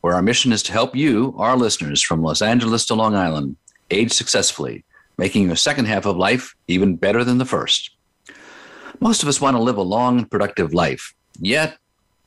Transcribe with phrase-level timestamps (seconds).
[0.00, 3.56] where our mission is to help you, our listeners from Los Angeles to Long Island,
[3.90, 4.84] age successfully,
[5.18, 7.90] making your second half of life even better than the first.
[9.00, 11.78] Most of us want to live a long, productive life, yet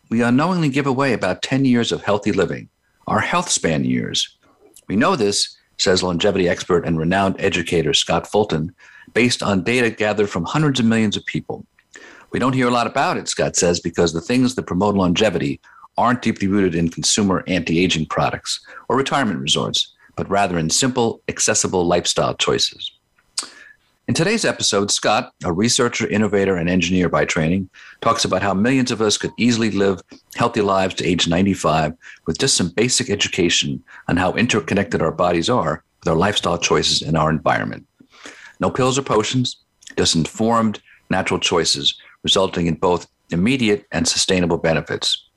[0.10, 2.70] we unknowingly give away about 10 years of healthy living,
[3.08, 4.38] our health span years.
[4.88, 8.76] We know this, says longevity expert and renowned educator Scott Fulton,
[9.14, 11.66] based on data gathered from hundreds of millions of people.
[12.32, 15.60] We don't hear a lot about it, Scott says, because the things that promote longevity
[15.98, 21.22] aren't deeply rooted in consumer anti aging products or retirement resorts, but rather in simple,
[21.28, 22.92] accessible lifestyle choices.
[24.06, 27.70] In today's episode, Scott, a researcher, innovator, and engineer by training,
[28.02, 30.02] talks about how millions of us could easily live
[30.36, 31.94] healthy lives to age 95
[32.26, 37.02] with just some basic education on how interconnected our bodies are with our lifestyle choices
[37.02, 37.88] and our environment.
[38.60, 39.56] No pills or potions,
[39.98, 45.30] just informed, natural choices resulting in both immediate and sustainable benefits.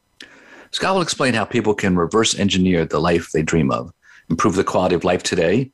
[0.73, 3.93] Scott will explain how people can reverse engineer the life they dream of,
[4.31, 5.71] improve the quality of life today,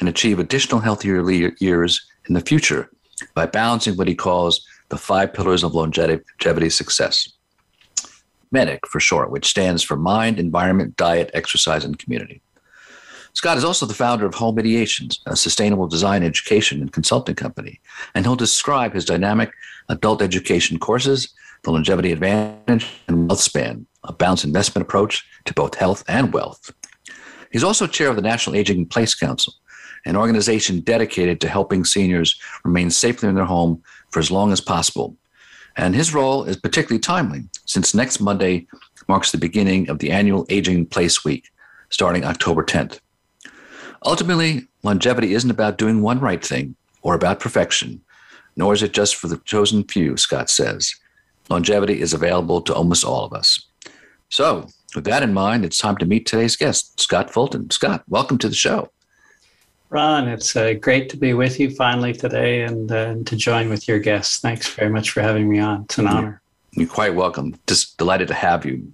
[0.00, 1.22] and achieve additional healthier
[1.58, 2.90] years in the future
[3.34, 7.28] by balancing what he calls the five pillars of longevity success.
[8.52, 12.40] MEDIC for short, which stands for Mind, Environment, Diet, Exercise, and Community.
[13.32, 17.80] Scott is also the founder of Home Ideations, a sustainable design education and consulting company,
[18.14, 19.50] and he'll describe his dynamic
[19.88, 25.74] adult education courses, the longevity advantage, and wealth span, a balanced investment approach to both
[25.74, 26.72] health and wealth.
[27.50, 29.54] He's also chair of the National Aging in Place Council,
[30.06, 34.60] an organization dedicated to helping seniors remain safely in their home for as long as
[34.60, 35.16] possible.
[35.76, 38.66] And his role is particularly timely since next Monday
[39.08, 41.50] marks the beginning of the annual Aging in Place Week,
[41.90, 43.00] starting October 10th.
[44.04, 48.02] Ultimately, longevity isn't about doing one right thing or about perfection,
[48.56, 50.94] nor is it just for the chosen few, Scott says.
[51.48, 53.66] Longevity is available to almost all of us.
[54.28, 57.70] So, with that in mind, it's time to meet today's guest, Scott Fulton.
[57.70, 58.90] Scott, welcome to the show.
[59.90, 63.86] Ron, it's uh, great to be with you finally today and, uh, to join with
[63.86, 64.40] your guests.
[64.40, 65.82] Thanks very much for having me on.
[65.84, 66.42] It's an honor.
[66.72, 67.54] You're quite welcome.
[67.68, 68.92] Just delighted to have you.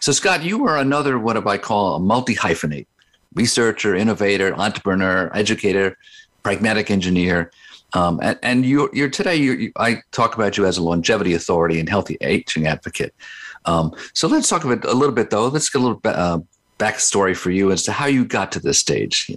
[0.00, 2.86] So, Scott, you are another what I call a multi hyphenate
[3.34, 5.98] researcher, innovator, entrepreneur, educator,
[6.42, 7.50] pragmatic engineer.
[7.94, 11.34] Um, and, and you, you're today, you, you, I talk about you as a longevity
[11.34, 13.14] authority and healthy aging advocate.
[13.64, 15.48] Um, so let's talk about a little bit though.
[15.48, 16.40] Let's get a little uh,
[16.78, 19.30] backstory for you as to how you got to this stage.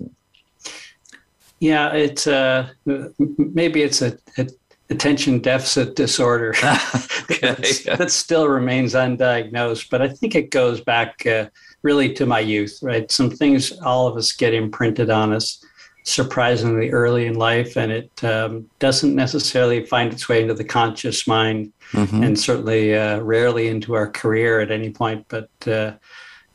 [1.59, 4.47] Yeah, it's uh, maybe it's a, a
[4.89, 11.47] attention deficit disorder that still remains undiagnosed, but I think it goes back uh,
[11.81, 13.09] really to my youth, right?
[13.09, 15.63] Some things all of us get imprinted on us
[16.03, 21.27] surprisingly early in life, and it um, doesn't necessarily find its way into the conscious
[21.27, 22.23] mind, mm-hmm.
[22.23, 25.25] and certainly uh, rarely into our career at any point.
[25.27, 25.93] But uh,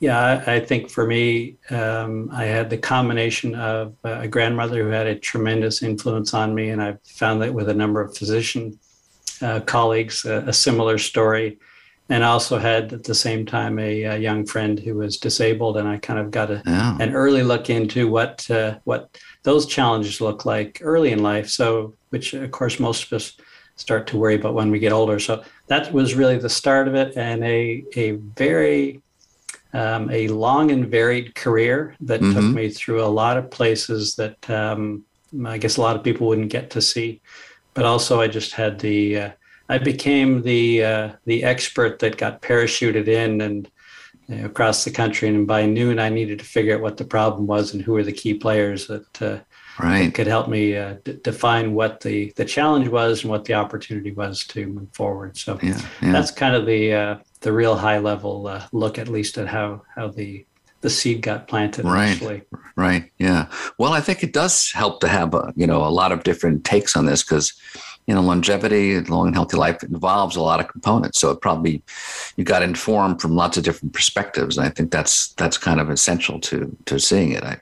[0.01, 4.83] yeah, I, I, think for me, um, I had the combination of uh, a grandmother
[4.83, 8.17] who had a tremendous influence on me, and I've found that with a number of
[8.17, 8.79] physician
[9.43, 11.59] uh, colleagues, a similar story
[12.09, 15.77] and I also had at the same time a, a, young friend who was disabled,
[15.77, 16.97] and I kind of got a, oh.
[17.01, 21.49] an early look into what uh, what those challenges look like early in life.
[21.49, 23.37] So, which of course most of us
[23.75, 25.19] start to worry about when we get older.
[25.19, 29.03] So that was really the start of it, and a a very
[29.73, 32.33] um, a long and varied career that mm-hmm.
[32.33, 35.05] took me through a lot of places that um,
[35.45, 37.21] I guess a lot of people wouldn't get to see.
[37.75, 39.31] But also, I just had the uh,
[39.69, 43.71] I became the uh, the expert that got parachuted in and
[44.29, 45.29] you know, across the country.
[45.29, 48.03] And by noon, I needed to figure out what the problem was and who were
[48.03, 49.39] the key players that, uh,
[49.79, 50.05] right.
[50.05, 53.55] that could help me uh, d- define what the the challenge was and what the
[53.55, 55.37] opportunity was to move forward.
[55.37, 56.13] So yeah, yeah.
[56.13, 59.83] that's kind of the uh, the real high level uh, look, at least at how
[59.95, 60.47] how the
[60.83, 62.43] the seed got planted right initially.
[62.77, 63.49] right yeah
[63.79, 66.65] well i think it does help to have a, you know a lot of different
[66.65, 67.55] takes on this because
[68.07, 71.21] you know, longevity, long and healthy life involves a lot of components.
[71.21, 71.83] So it probably
[72.37, 75.91] you got informed from lots of different perspectives, and I think that's that's kind of
[75.91, 77.43] essential to to seeing it.
[77.43, 77.61] I,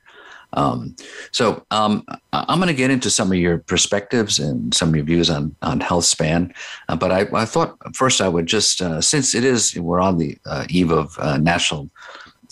[0.55, 0.95] um,
[1.33, 5.05] so um, I'm going to get into some of your perspectives and some of your
[5.05, 6.55] views on on health span,
[6.89, 10.19] uh, but I, I, thought first I would just uh, since it is we're on
[10.19, 11.91] the uh, eve of uh, National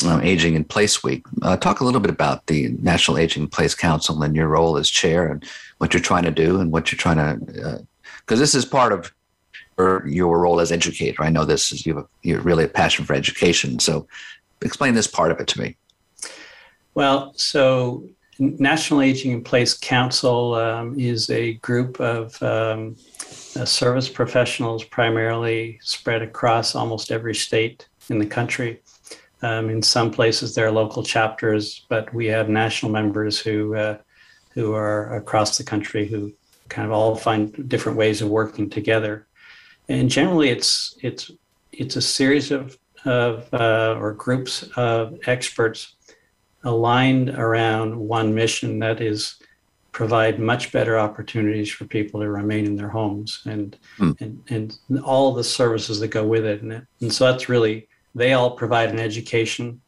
[0.05, 1.25] uh, Aging in Place Week.
[1.43, 4.77] Uh, talk a little bit about the National Aging in Place Council and your role
[4.77, 5.45] as chair and
[5.79, 7.87] what you're trying to do and what you're trying to,
[8.21, 9.13] because uh, this is part of
[9.79, 11.23] your, your role as educator.
[11.23, 13.79] I know this is you have, you're really a passion for education.
[13.79, 14.07] So
[14.61, 15.77] explain this part of it to me.
[16.95, 18.09] Well, so
[18.39, 22.97] National Aging in Place Council um, is a group of um,
[23.57, 28.82] uh, service professionals, primarily spread across almost every state in the country.
[29.43, 33.99] Um, in some places, there are local chapters, but we have national members who uh,
[34.55, 36.33] who are across the country who
[36.69, 39.27] kind of all find different ways of working together.
[39.89, 41.31] And generally, it's it's
[41.73, 45.97] it's a series of of uh, or groups of experts
[46.65, 49.41] aligned around one mission that is
[49.91, 54.19] provide much better opportunities for people to remain in their homes and mm.
[54.21, 56.63] and, and all the services that go with it.
[56.63, 59.81] And, and so that's really they all provide an education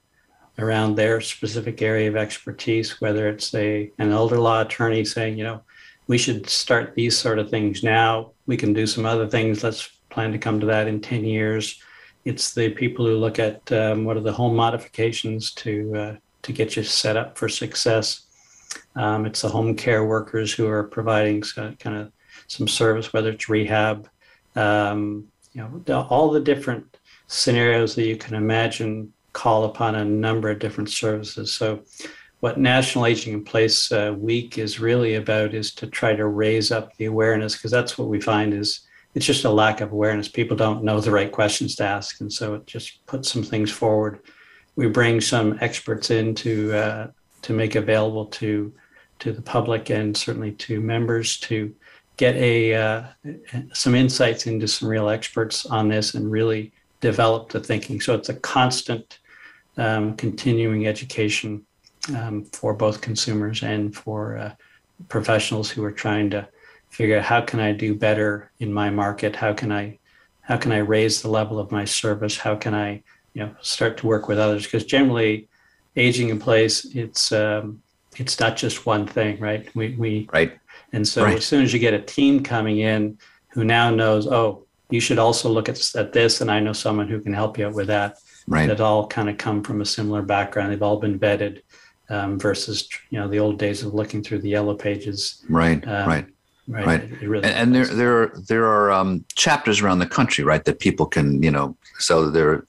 [0.59, 5.45] around their specific area of expertise, whether it's a an elder law attorney saying, you
[5.45, 5.63] know,
[6.07, 8.33] we should start these sort of things now.
[8.47, 9.65] We can do some other things.
[9.65, 11.81] Let's plan to come to that in 10 years.
[12.25, 16.53] It's the people who look at um, what are the home modifications to uh, to
[16.53, 18.27] get you set up for success.
[18.97, 22.13] Um, it's the home care workers who are providing some, kind of
[22.47, 24.09] some service, whether it's rehab,
[24.55, 26.94] um, you know, all the different
[27.35, 31.53] scenarios that you can imagine call upon a number of different services.
[31.53, 31.83] So,
[32.41, 36.71] what National Aging in Place uh, Week is really about is to try to raise
[36.71, 38.81] up the awareness because that's what we find is
[39.15, 40.29] it's just a lack of awareness.
[40.29, 43.71] People don't know the right questions to ask, and so it just puts some things
[43.71, 44.21] forward.
[44.77, 47.07] We bring some experts in to uh,
[47.43, 48.73] to make available to
[49.21, 51.75] to the public and certainly to members to
[52.17, 53.05] get a uh,
[53.73, 56.73] some insights into some real experts on this and really
[57.05, 58.01] develop the thinking.
[58.01, 59.19] So it's a constant,
[59.77, 61.67] um, continuing education
[62.17, 64.53] um, for both consumers and for uh,
[65.11, 66.49] professionals who are trying to
[66.89, 69.37] figure out how can I do better in my market?
[69.37, 69.99] How can I
[70.41, 72.37] how can I raise the level of my service?
[72.39, 73.03] How can I
[73.35, 74.65] you know start to work with others?
[74.65, 75.49] Because generally,
[75.97, 77.83] aging in place, it's um,
[78.17, 79.69] it's not just one thing, right?
[79.75, 80.53] We we right.
[80.93, 81.37] And so right.
[81.37, 83.19] as soon as you get a team coming in
[83.49, 84.64] who now knows, oh,
[84.95, 87.67] you should also look at, at this and i know someone who can help you
[87.67, 91.01] out with that right that all kind of come from a similar background they've all
[91.01, 91.61] been vetted
[92.11, 96.09] um, versus you know the old days of looking through the yellow pages right um,
[96.09, 96.27] right
[96.67, 96.87] Right.
[96.87, 97.03] right.
[97.03, 100.45] It, it really and, and there there are there are um, chapters around the country,
[100.45, 101.77] right, that people can you know.
[101.99, 102.67] So there are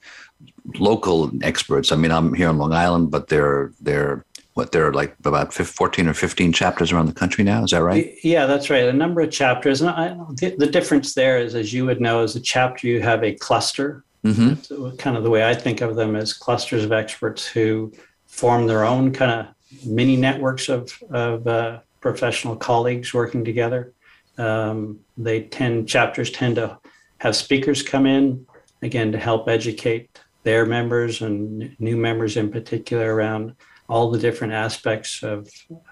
[0.78, 1.94] local experts.
[1.94, 4.26] I mean, I'm here on Long Island, but there there
[4.56, 7.64] what there are like about 14 or 15 chapters around the country now?
[7.64, 8.16] Is that right?
[8.24, 8.86] Yeah that's right.
[8.86, 9.82] A number of chapters.
[9.82, 13.02] And I, the, the, difference there is as you would know as a chapter you
[13.02, 14.04] have a cluster.
[14.26, 14.96] Mm-hmm.
[14.96, 17.94] kind of the way i think of them as clusters of experts who
[18.26, 19.56] form their own kind of
[19.86, 23.94] mini networks of, of uh, professional colleagues working together.
[24.38, 26.78] Um, they tend chapters tend to
[27.20, 28.46] have speakers come in
[28.82, 33.56] again to help educate their members and new members in particular around
[33.88, 35.50] all the different aspects of,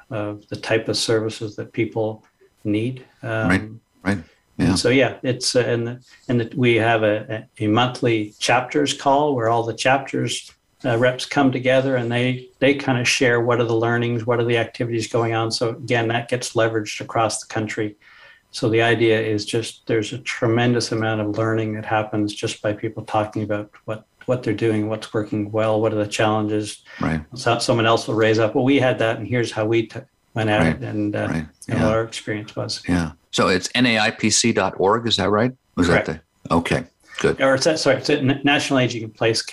[0.09, 2.25] of the type of services that people
[2.63, 3.05] need.
[3.21, 3.69] Um, right.
[4.03, 4.23] Right.
[4.57, 4.75] Yeah.
[4.75, 9.35] So yeah, it's uh, and the, and the, we have a, a monthly chapters call
[9.35, 10.51] where all the chapters
[10.85, 14.39] uh, reps come together and they they kind of share what are the learnings, what
[14.39, 15.51] are the activities going on.
[15.51, 17.95] So again, that gets leveraged across the country.
[18.51, 22.73] So the idea is just there's a tremendous amount of learning that happens just by
[22.73, 26.83] people talking about what what they're doing, what's working well, what are the challenges.
[26.99, 27.23] Right.
[27.35, 28.55] So someone else will raise up.
[28.55, 29.99] Well, we had that, and here's how we t-
[30.33, 30.75] went at right.
[30.75, 31.45] it, and, uh, right.
[31.69, 32.81] and what our experience was.
[32.87, 33.11] Yeah.
[33.31, 35.07] So it's naipc.org.
[35.07, 35.51] Is that right?
[35.75, 36.07] Was Correct.
[36.07, 36.55] that the?
[36.55, 36.83] Okay.
[37.19, 37.41] Good.
[37.41, 38.09] Or it's sorry, it's
[38.43, 39.43] National Aging in Place.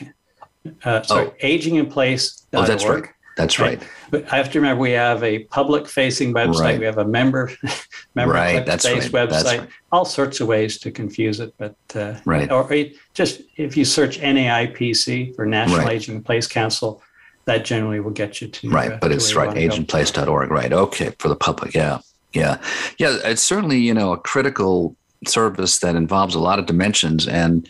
[0.85, 1.35] Uh, sorry, oh.
[1.41, 2.47] Aging in Place.
[2.53, 3.05] Oh, that's right.
[3.41, 3.83] That's right.
[4.11, 6.61] But I have to remember we have a public facing website.
[6.61, 6.79] Right.
[6.79, 7.51] We have a member
[8.15, 8.65] member right.
[8.67, 9.29] That's based right.
[9.29, 9.59] website.
[9.61, 9.69] Right.
[9.93, 12.51] All sorts of ways to confuse it, but uh, right.
[12.51, 12.69] Or
[13.15, 15.93] just if you search NAIPC for National right.
[15.93, 17.03] Aging in Place Council,
[17.47, 18.93] that generally will get you to right.
[18.93, 19.57] Uh, but it's right.
[19.57, 20.51] AgingPlace.org.
[20.51, 20.73] Right.
[20.73, 21.15] Okay.
[21.19, 21.75] For the public.
[21.75, 22.01] Yeah.
[22.33, 22.59] Yeah.
[22.99, 23.19] Yeah.
[23.25, 27.69] It's certainly you know a critical service that involves a lot of dimensions, and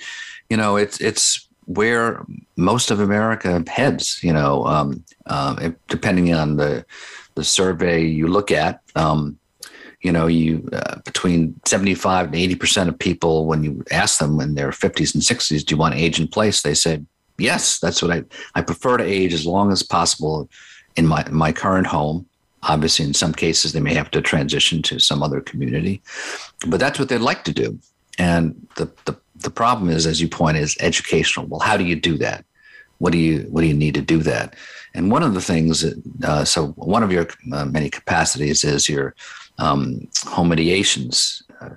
[0.48, 2.24] you know it's it's where
[2.56, 4.22] most of America heads.
[4.22, 6.84] You know, um, uh, depending on the
[7.34, 8.80] the survey you look at.
[8.96, 9.38] Um,
[10.02, 14.40] you know, you uh, between 75 and 80 percent of people, when you ask them
[14.40, 16.62] in their 50s and 60s, do you want to age in place?
[16.62, 17.02] They say,
[17.38, 18.24] yes, that's what I
[18.54, 20.48] I prefer to age as long as possible
[20.96, 22.26] in my my current home.
[22.62, 26.02] Obviously, in some cases, they may have to transition to some other community,
[26.66, 27.78] but that's what they'd like to do.
[28.18, 31.46] And the the the problem is, as you point, is educational.
[31.46, 32.44] Well, how do you do that?
[33.00, 34.54] what do you what do you need to do that?
[34.94, 35.84] And one of the things,
[36.24, 39.14] uh, so one of your uh, many capacities is your
[39.58, 40.06] um,
[40.36, 41.70] uh,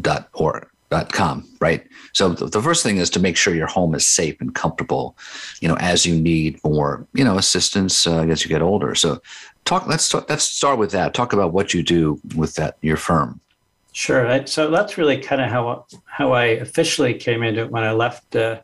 [0.00, 1.86] dot or dot com, right?
[2.14, 5.16] So the first thing is to make sure your home is safe and comfortable,
[5.60, 8.94] you know, as you need more, you know, assistance uh, as you get older.
[8.94, 9.20] So
[9.64, 9.86] talk.
[9.86, 11.12] Let's talk, let's start with that.
[11.12, 13.40] Talk about what you do with that your firm.
[13.92, 14.46] Sure.
[14.46, 18.34] So that's really kind of how how I officially came into it when I left
[18.34, 18.60] uh,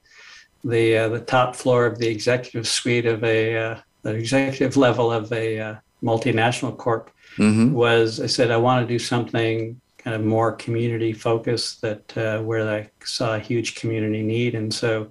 [0.65, 5.13] the uh, the top floor of the executive suite of a uh, the executive level
[5.13, 7.11] of a uh, multinational corp.
[7.37, 7.75] Mm-hmm.
[7.75, 12.41] Was I said I want to do something kind of more community focused that uh,
[12.41, 15.11] where I saw a huge community need, and so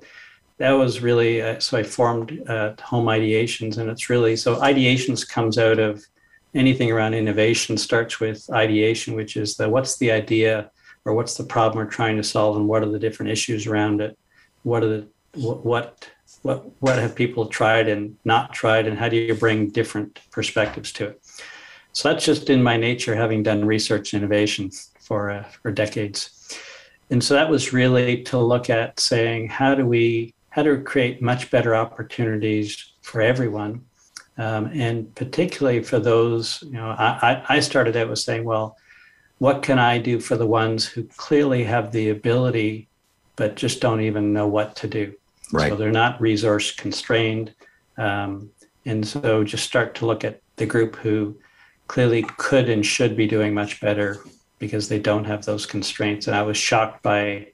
[0.58, 5.60] that was really uh, so I formed Home Ideations, and it's really so Ideations comes
[5.60, 6.04] out of
[6.54, 10.72] anything around innovation starts with ideation, which is the what's the idea
[11.06, 14.02] or what's the problem we're trying to solve and what are the different issues around
[14.02, 14.18] it?
[14.64, 19.16] What are the what what what have people tried and not tried and how do
[19.16, 21.22] you bring different perspectives to it?
[21.94, 26.60] So that's just in my nature, having done research innovation for uh, for decades.
[27.10, 31.22] And so that was really to look at saying how do we how to create
[31.22, 33.86] much better opportunities for everyone
[34.38, 38.78] um, and particularly for those, you know, I, I started out with saying, well,
[39.40, 42.88] what can I do for the ones who clearly have the ability,
[43.36, 45.14] but just don't even know what to do?
[45.52, 45.70] Right.
[45.70, 47.54] So they're not resource constrained.
[47.98, 48.52] Um,
[48.86, 51.38] and so just start to look at the group who
[51.88, 54.24] clearly could and should be doing much better
[54.60, 56.28] because they don't have those constraints.
[56.28, 57.48] And I was shocked by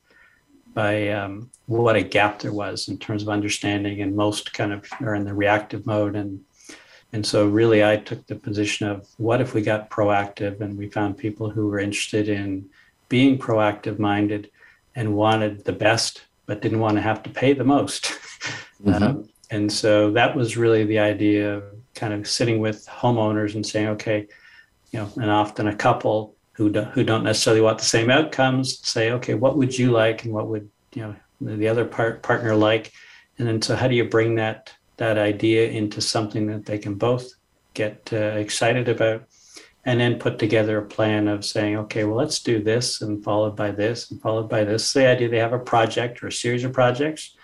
[0.73, 4.87] by um, what a gap there was in terms of understanding, and most kind of
[5.01, 6.43] are in the reactive mode and
[7.13, 10.89] and so, really, I took the position of what if we got proactive and we
[10.89, 12.67] found people who were interested in
[13.07, 14.49] being proactive minded
[14.95, 18.13] and wanted the best, but didn't want to have to pay the most.
[18.83, 19.01] Mm-hmm.
[19.01, 21.63] Um, and so, that was really the idea of
[21.95, 24.27] kind of sitting with homeowners and saying, okay,
[24.91, 28.85] you know, and often a couple who, do, who don't necessarily want the same outcomes
[28.85, 32.57] say, okay, what would you like and what would, you know, the other part, partner
[32.57, 32.91] like?
[33.37, 36.95] And then, so how do you bring that that idea into something that they can
[36.95, 37.33] both
[37.73, 39.23] get uh, excited about
[39.85, 43.55] and then put together a plan of saying okay well let's do this and followed
[43.55, 44.93] by this and followed by this.
[44.93, 47.35] The idea they have a project or a series of projects.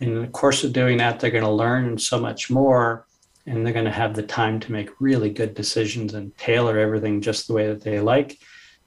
[0.00, 3.06] In the course of doing that they're going to learn so much more
[3.46, 7.20] and they're going to have the time to make really good decisions and tailor everything
[7.20, 8.38] just the way that they like.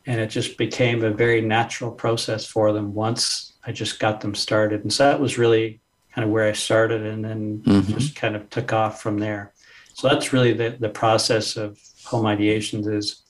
[0.05, 4.35] And it just became a very natural process for them once i just got them
[4.35, 4.81] started.
[4.81, 5.81] And so that was really
[6.19, 7.93] kind of where I started and then mm-hmm.
[7.93, 9.53] just kind of took off from there.
[9.93, 13.21] So that's really the, the process of home ideations is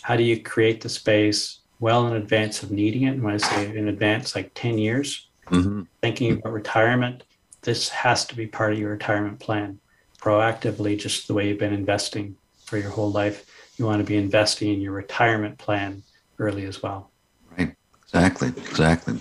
[0.00, 3.10] how do you create the space well in advance of needing it?
[3.10, 5.82] And when I say in advance, like 10 years, mm-hmm.
[6.00, 7.24] thinking about retirement,
[7.60, 9.78] this has to be part of your retirement plan
[10.18, 13.44] proactively, just the way you've been investing for your whole life.
[13.76, 16.02] You want to be investing in your retirement plan
[16.38, 17.10] early as well.
[17.58, 17.74] Right.
[18.04, 18.48] Exactly.
[18.48, 19.18] Exactly.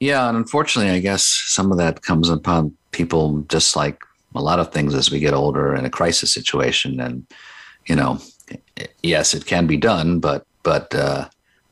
[0.00, 4.02] Yeah, and unfortunately, I guess some of that comes upon people just like
[4.34, 7.00] a lot of things as we get older in a crisis situation.
[7.00, 7.26] And,
[7.86, 8.18] you know,
[9.02, 11.28] yes, it can be done, but but uh,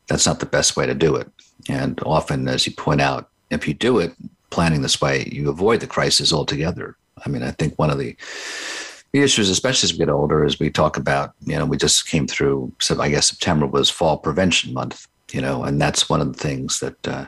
[0.08, 1.30] that's not the best way to do it.
[1.68, 4.14] And often, as you point out, if you do it
[4.50, 6.96] planning this way, you avoid the crisis altogether.
[7.24, 8.14] I mean, I think one of the
[9.12, 12.06] the issues, especially as we get older, is we talk about, you know, we just
[12.08, 16.20] came through, so I guess September was Fall Prevention Month, you know, and that's one
[16.20, 17.24] of the things that uh,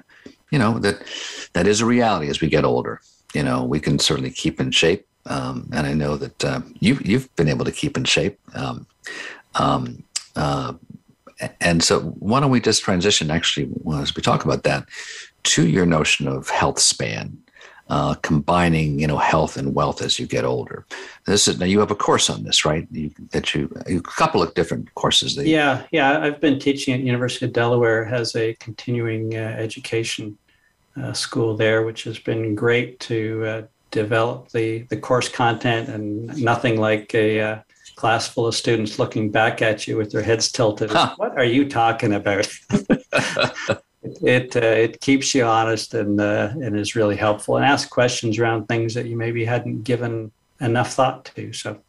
[0.50, 1.02] you know that
[1.52, 3.00] that is a reality as we get older.
[3.34, 6.98] You know, we can certainly keep in shape, um, and I know that uh, you
[7.02, 8.38] you've been able to keep in shape.
[8.54, 8.86] Um,
[9.54, 10.02] um,
[10.36, 10.74] uh,
[11.60, 14.88] and so, why don't we just transition actually as we talk about that
[15.42, 17.38] to your notion of health span?
[17.90, 20.86] Uh, combining you know health and wealth as you get older.
[21.26, 22.86] This is now you have a course on this, right?
[22.92, 25.34] You, that you a couple of different courses.
[25.34, 26.20] That yeah, yeah.
[26.20, 30.38] I've been teaching at University of Delaware has a continuing uh, education
[30.96, 36.28] uh, school there, which has been great to uh, develop the the course content and
[36.40, 37.58] nothing like a uh,
[37.96, 40.90] class full of students looking back at you with their heads tilted.
[40.90, 41.14] Huh.
[41.16, 42.48] What are you talking about?
[44.02, 48.38] it uh, it keeps you honest and uh, and is really helpful and ask questions
[48.38, 51.52] around things that you maybe hadn't given enough thought to.
[51.52, 51.80] So,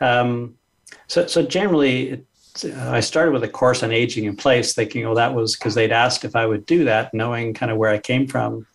[0.00, 0.56] um,
[1.08, 2.26] so so generally, it,
[2.64, 5.74] uh, I started with a course on aging in place, thinking, oh, that was because
[5.74, 8.66] they'd asked if I would do that, knowing kind of where I came from,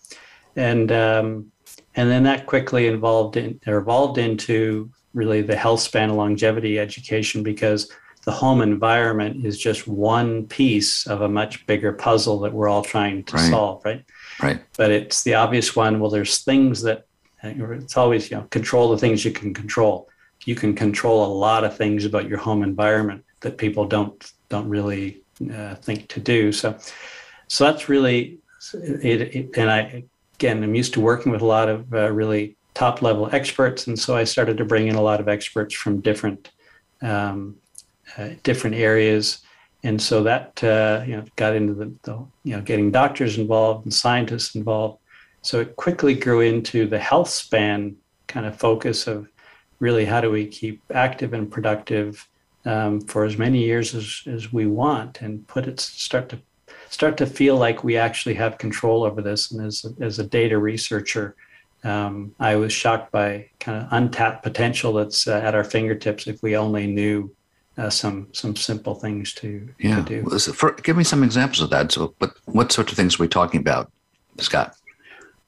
[0.55, 1.51] and um,
[1.95, 7.43] and then that quickly involved in, evolved into really the health span and longevity education
[7.43, 7.89] because
[8.25, 12.83] the home environment is just one piece of a much bigger puzzle that we're all
[12.83, 13.49] trying to right.
[13.49, 14.03] solve, right?
[14.41, 14.61] Right.
[14.77, 15.99] But it's the obvious one.
[15.99, 17.05] Well, there's things that
[17.43, 20.09] it's always you know control the things you can control.
[20.45, 24.69] You can control a lot of things about your home environment that people don't don't
[24.69, 25.21] really
[25.53, 26.51] uh, think to do.
[26.51, 26.77] So,
[27.47, 28.39] so that's really
[28.73, 30.03] it, it, And I
[30.35, 33.99] again, I'm used to working with a lot of uh, really top level experts, and
[33.99, 36.51] so I started to bring in a lot of experts from different
[37.01, 37.57] um,
[38.17, 39.39] uh, different areas.
[39.83, 43.85] And so that uh, you know got into the, the you know getting doctors involved
[43.85, 44.99] and scientists involved.
[45.41, 49.27] So it quickly grew into the health span kind of focus of
[49.79, 52.27] really how do we keep active and productive
[52.65, 56.39] um, for as many years as, as we want and put it start to
[56.89, 59.51] start to feel like we actually have control over this.
[59.51, 61.35] And as a, as a data researcher,
[61.83, 66.41] um, I was shocked by kind of untapped potential that's uh, at our fingertips if
[66.41, 67.35] we only knew
[67.77, 70.03] uh, some some simple things to, yeah.
[70.03, 70.39] to do.
[70.39, 71.91] For, give me some examples of that.
[71.91, 73.91] So, what what sorts of things are we talking about,
[74.39, 74.75] Scott?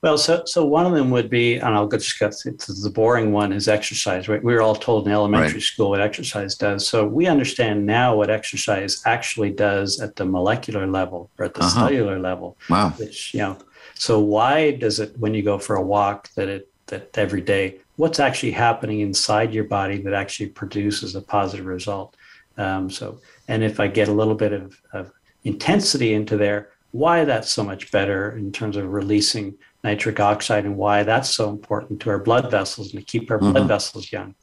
[0.01, 3.31] Well, so so one of them would be, and I'll just cut to the boring
[3.31, 4.27] one is exercise.
[4.27, 4.43] Right?
[4.43, 5.61] We were all told in elementary right.
[5.61, 6.87] school what exercise does.
[6.87, 11.61] So we understand now what exercise actually does at the molecular level or at the
[11.61, 11.87] uh-huh.
[11.87, 12.57] cellular level.
[12.69, 12.89] Wow.
[12.97, 13.57] Which you know,
[13.95, 17.79] so why does it when you go for a walk that it that every day?
[17.97, 22.15] What's actually happening inside your body that actually produces a positive result?
[22.57, 25.11] Um, so, and if I get a little bit of, of
[25.43, 30.77] intensity into there, why that's so much better in terms of releasing nitric oxide and
[30.77, 33.51] why that's so important to our blood vessels and to keep our mm-hmm.
[33.51, 34.33] blood vessels young.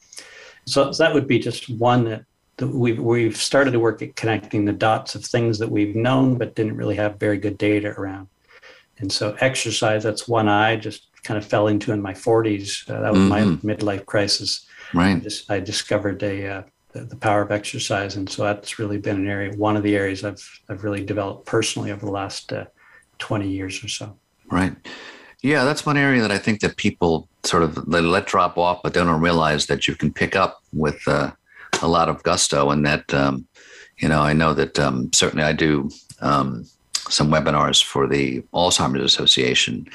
[0.65, 2.25] So, so, that would be just one that,
[2.57, 6.37] that we've, we've started to work at connecting the dots of things that we've known
[6.37, 8.27] but didn't really have very good data around.
[8.99, 12.89] And so exercise, that's one I just kind of fell into in my 40s.
[12.89, 13.67] Uh, that was mm-hmm.
[13.67, 14.65] my midlife crisis.
[14.93, 15.15] Right.
[15.15, 18.15] I, just, I discovered a, uh, the, the, power of exercise.
[18.15, 21.45] And so that's really been an area, one of the areas I've, I've really developed
[21.45, 22.65] personally over the last uh,
[23.19, 24.15] 20 years or so.
[24.51, 24.75] Right.
[25.41, 28.81] Yeah, that's one area that I think that people sort of they let drop off,
[28.81, 31.31] but don't realize that you can pick up with uh,
[31.81, 32.69] a lot of gusto.
[32.69, 33.45] And that, um,
[33.97, 35.89] you know, I know that um, certainly I do
[36.21, 36.65] um,
[37.09, 39.87] some webinars for the Alzheimer's Association.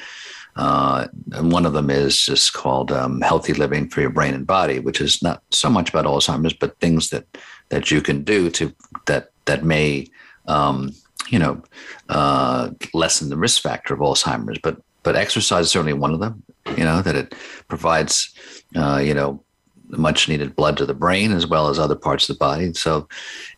[0.59, 4.45] Uh, and one of them is just called um, "Healthy Living for Your Brain and
[4.45, 7.25] Body," which is not so much about Alzheimer's, but things that
[7.69, 10.07] that you can do to that that may
[10.47, 10.91] um,
[11.29, 11.63] you know
[12.09, 14.59] uh, lessen the risk factor of Alzheimer's.
[14.61, 16.43] But but exercise is certainly one of them.
[16.75, 17.35] You know that it
[17.69, 18.29] provides,
[18.75, 19.41] uh, you know,
[19.87, 22.73] much needed blood to the brain as well as other parts of the body.
[22.73, 23.07] So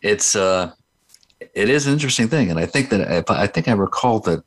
[0.02, 0.70] it's uh,
[1.52, 4.44] it is an interesting thing, and I think that if I think I recall that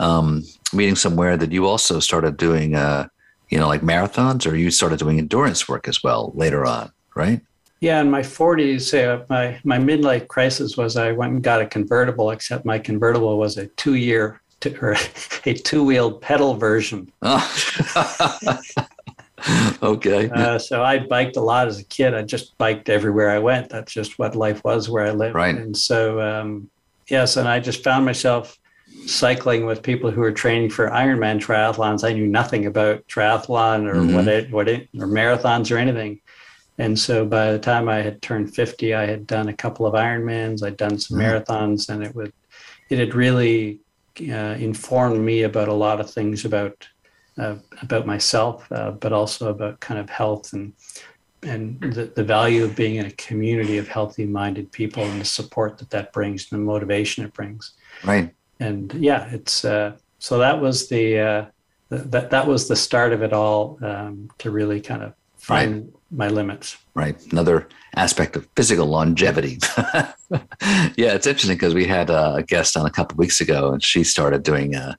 [0.00, 3.08] um, meeting somewhere that you also started doing, uh,
[3.48, 7.40] you know, like marathons, or you started doing endurance work as well later on, right?
[7.80, 11.66] Yeah, in my 40s, uh, my my midlife crisis was I went and got a
[11.66, 12.30] convertible.
[12.30, 14.40] Except my convertible was a two year
[14.80, 14.96] or
[15.46, 17.12] a two-wheeled pedal version.
[17.22, 18.58] Oh.
[19.82, 20.28] okay.
[20.30, 22.14] Uh, so I biked a lot as a kid.
[22.14, 23.68] I just biked everywhere I went.
[23.68, 25.34] That's just what life was where I lived.
[25.34, 25.54] Right.
[25.54, 26.68] And so, um,
[27.08, 28.58] yes, and I just found myself
[29.06, 32.04] cycling with people who were training for Ironman triathlons.
[32.04, 34.14] I knew nothing about triathlon or mm-hmm.
[34.14, 36.20] what it, what it, or marathons or anything.
[36.78, 39.94] And so by the time I had turned 50, I had done a couple of
[39.94, 41.26] Ironmans, I'd done some mm-hmm.
[41.26, 42.32] marathons, and it would,
[42.88, 43.80] it had really
[44.20, 46.88] uh, informed me about a lot of things about
[47.38, 50.72] uh, about myself, uh, but also about kind of health and
[51.44, 55.24] and the, the value of being in a community of healthy minded people and the
[55.24, 57.74] support that that brings and the motivation it brings.
[58.04, 58.34] Right.
[58.60, 61.46] And yeah, it's uh, so that was the, uh,
[61.88, 65.84] the, that that was the start of it all um, to really kind of find
[65.84, 65.92] right.
[66.10, 66.76] my limits.
[66.94, 67.16] Right.
[67.32, 69.58] Another aspect of physical longevity.
[70.96, 74.04] yeah, it's interesting because we had a guest on a couple weeks ago, and she
[74.04, 74.94] started doing uh,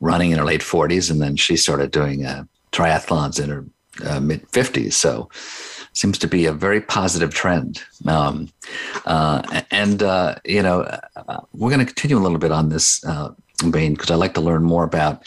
[0.00, 3.64] running in her late 40s, and then she started doing uh, triathlons in her
[4.04, 4.94] uh, mid 50s.
[4.94, 5.30] So
[5.94, 7.82] seems to be a very positive trend.
[8.06, 8.50] Um,
[9.06, 10.82] uh, and uh, you know,
[11.16, 13.04] uh, we're going to continue a little bit on this.
[13.70, 15.24] Bain, because I'd like to learn more about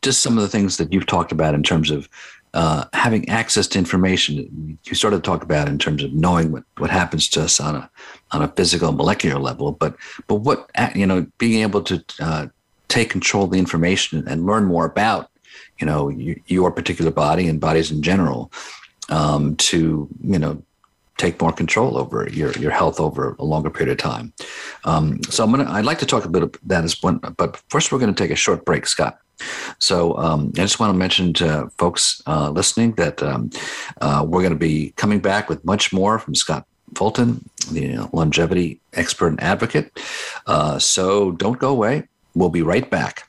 [0.00, 2.08] just some of the things that you've talked about in terms of
[2.54, 6.64] uh, having access to information you started to talk about in terms of knowing what,
[6.78, 7.90] what happens to us on a
[8.30, 9.94] on a physical molecular level but
[10.26, 12.46] but what you know being able to uh,
[12.88, 15.30] take control of the information and learn more about
[15.78, 16.08] you know
[16.46, 18.50] your particular body and bodies in general
[19.08, 20.62] um, to you know
[21.16, 24.32] take more control over your your health over a longer period of time
[24.84, 27.56] um, so i'm gonna i'd like to talk a bit about that as one but
[27.68, 29.18] first we're going to take a short break scott
[29.78, 33.50] so um, I just want to mention to folks uh, listening that um,
[34.00, 38.80] uh, we're going to be coming back with much more from Scott Fulton, the longevity
[38.94, 39.92] expert and advocate.
[40.46, 42.08] Uh, so don't go away.
[42.34, 43.28] We'll be right back.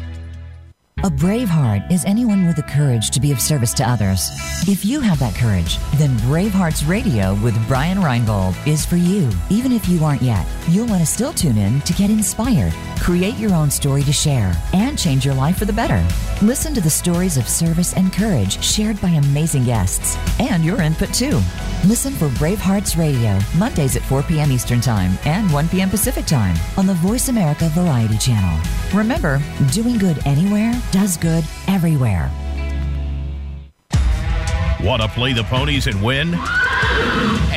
[0.99, 4.29] A brave heart is anyone with the courage to be of service to others.
[4.67, 9.27] If you have that courage, then Bravehearts Radio with Brian Reinbold is for you.
[9.49, 13.35] Even if you aren't yet, you'll want to still tune in to get inspired, create
[13.37, 16.05] your own story to share, and change your life for the better.
[16.43, 21.11] Listen to the stories of service and courage shared by amazing guests, and your input
[21.13, 21.41] too.
[21.87, 24.51] Listen for Bravehearts Radio, Mondays at 4 p.m.
[24.51, 25.89] Eastern Time and 1 p.m.
[25.89, 28.59] Pacific Time on the Voice America Variety Channel.
[28.93, 32.29] Remember, doing good anywhere does good everywhere.
[34.83, 36.35] Want to play the ponies and win?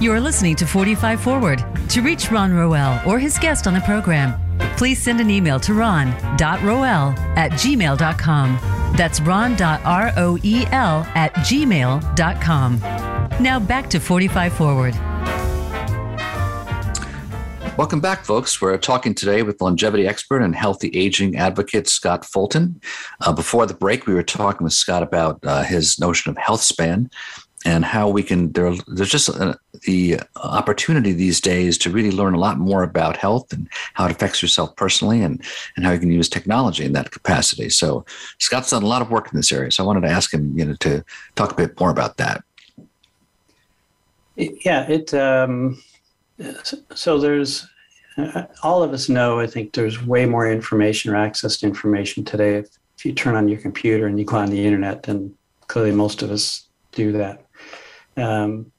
[0.00, 1.62] You are listening to 45 Forward.
[1.90, 4.32] To reach Ron Roel or his guest on the program,
[4.78, 6.40] please send an email to ron.roel
[7.36, 8.58] at gmail.com.
[8.96, 12.80] That's ron.roel at gmail.com.
[13.42, 14.94] Now back to 45 Forward.
[17.76, 18.58] Welcome back, folks.
[18.60, 22.80] We're talking today with longevity expert and healthy aging advocate Scott Fulton.
[23.20, 26.62] Uh, before the break, we were talking with Scott about uh, his notion of health
[26.62, 27.10] span
[27.66, 32.34] and how we can there, there's just a, the opportunity these days to really learn
[32.34, 35.42] a lot more about health and how it affects yourself personally and
[35.76, 37.68] and how you can use technology in that capacity.
[37.68, 38.04] So
[38.38, 40.58] scott's done a lot of work in this area so i wanted to ask him
[40.58, 42.42] you know to talk a bit more about that.
[44.36, 45.82] Yeah it um,
[46.94, 47.66] so there's
[48.16, 52.24] uh, all of us know i think there's way more information or access to information
[52.24, 55.34] today if, if you turn on your computer and you go on the internet then
[55.66, 57.44] clearly most of us do that
[58.20, 58.72] um,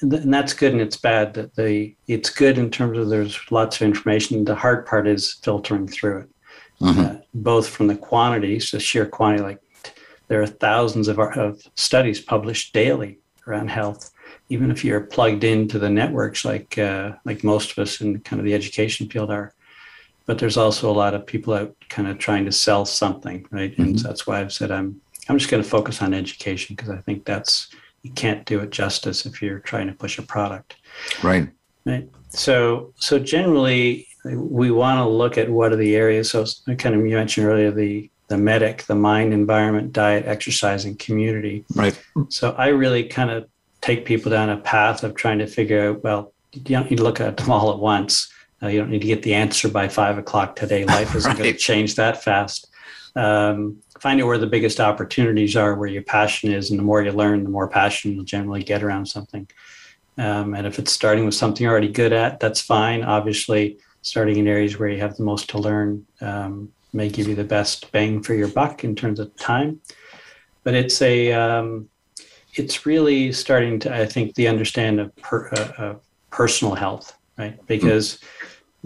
[0.00, 3.76] and that's good and it's bad that the it's good in terms of there's lots
[3.76, 4.44] of information.
[4.44, 6.28] The hard part is filtering through it.
[6.80, 7.00] Mm-hmm.
[7.00, 9.58] uh, both from the quantities the sheer quantity like
[10.28, 14.12] there are thousands of, of studies published daily around health.
[14.48, 18.38] Even if you're plugged into the networks like uh, like most of us in kind
[18.38, 19.52] of the education field are.
[20.26, 23.72] But there's also a lot of people out kind of trying to sell something right?
[23.72, 23.82] Mm-hmm.
[23.82, 26.90] and so that's why i've said i'm i'm just going to focus on education because
[26.90, 27.70] i think that's
[28.02, 30.76] you can't do it justice if you're trying to push a product.
[31.22, 31.48] Right.
[31.84, 32.08] Right.
[32.28, 36.30] So so generally we want to look at what are the areas.
[36.30, 36.44] So
[36.76, 41.64] kind of you mentioned earlier the the MEDIC, the mind, environment, diet, exercise, and community.
[41.74, 41.98] Right.
[42.28, 43.48] So I really kind of
[43.80, 46.04] take people down a path of trying to figure out.
[46.04, 48.30] Well, you don't need to look at them all at once.
[48.62, 50.84] Uh, you don't need to get the answer by five o'clock today.
[50.84, 51.38] Life isn't right.
[51.38, 52.67] going to change that fast.
[53.18, 57.02] Um, find out where the biggest opportunities are, where your passion is, and the more
[57.02, 59.48] you learn, the more passion you'll generally get around something.
[60.16, 63.02] Um, and if it's starting with something you're already good at, that's fine.
[63.02, 67.34] Obviously, starting in areas where you have the most to learn um, may give you
[67.34, 69.80] the best bang for your buck in terms of time.
[70.62, 71.88] But it's a um,
[72.54, 75.94] it's really starting to I think the understand of per, uh, uh,
[76.30, 77.58] personal health, right?
[77.66, 78.26] Because mm-hmm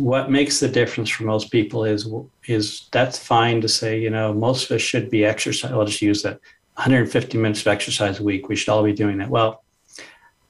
[0.02, 2.08] what makes the difference for most people is
[2.48, 6.02] is that's fine to say you know most of us should be exercise i'll just
[6.02, 6.40] use that
[6.74, 9.30] 150 minutes of exercise a week we should all be doing that.
[9.30, 9.62] Well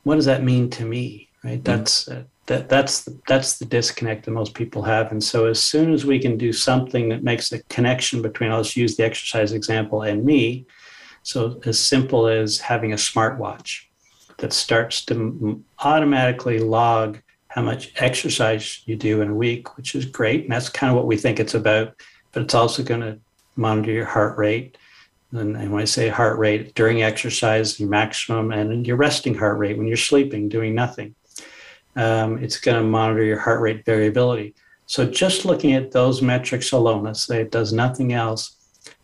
[0.04, 1.62] what does that mean to me right?
[1.62, 1.64] Mm-hmm.
[1.64, 5.12] that's uh, that that's the, that's the disconnect that most people have.
[5.12, 8.62] And so as soon as we can do something that makes a connection between i'll
[8.62, 10.66] just use the exercise example and me
[11.22, 13.82] so as simple as having a smartwatch
[14.38, 17.18] that starts to automatically log
[17.52, 20.44] how much exercise you do in a week, which is great.
[20.44, 21.94] And that's kind of what we think it's about.
[22.32, 23.18] But it's also going to
[23.56, 24.78] monitor your heart rate.
[25.32, 29.76] And, when I say heart rate, during exercise, your maximum, and your resting heart rate
[29.76, 31.14] when you're sleeping, doing nothing.
[31.94, 34.54] Um, it's going to monitor your heart rate variability.
[34.86, 38.56] So just looking at those metrics alone, let's say it does nothing else,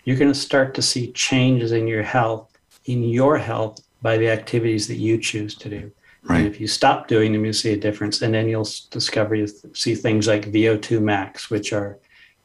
[0.05, 2.51] you're going to start to see changes in your health,
[2.87, 5.91] in your health, by the activities that you choose to do.
[6.29, 6.39] Right.
[6.39, 8.21] And if you stop doing them, you see a difference.
[8.21, 11.99] And then you'll discover you see things like VO2 max, which are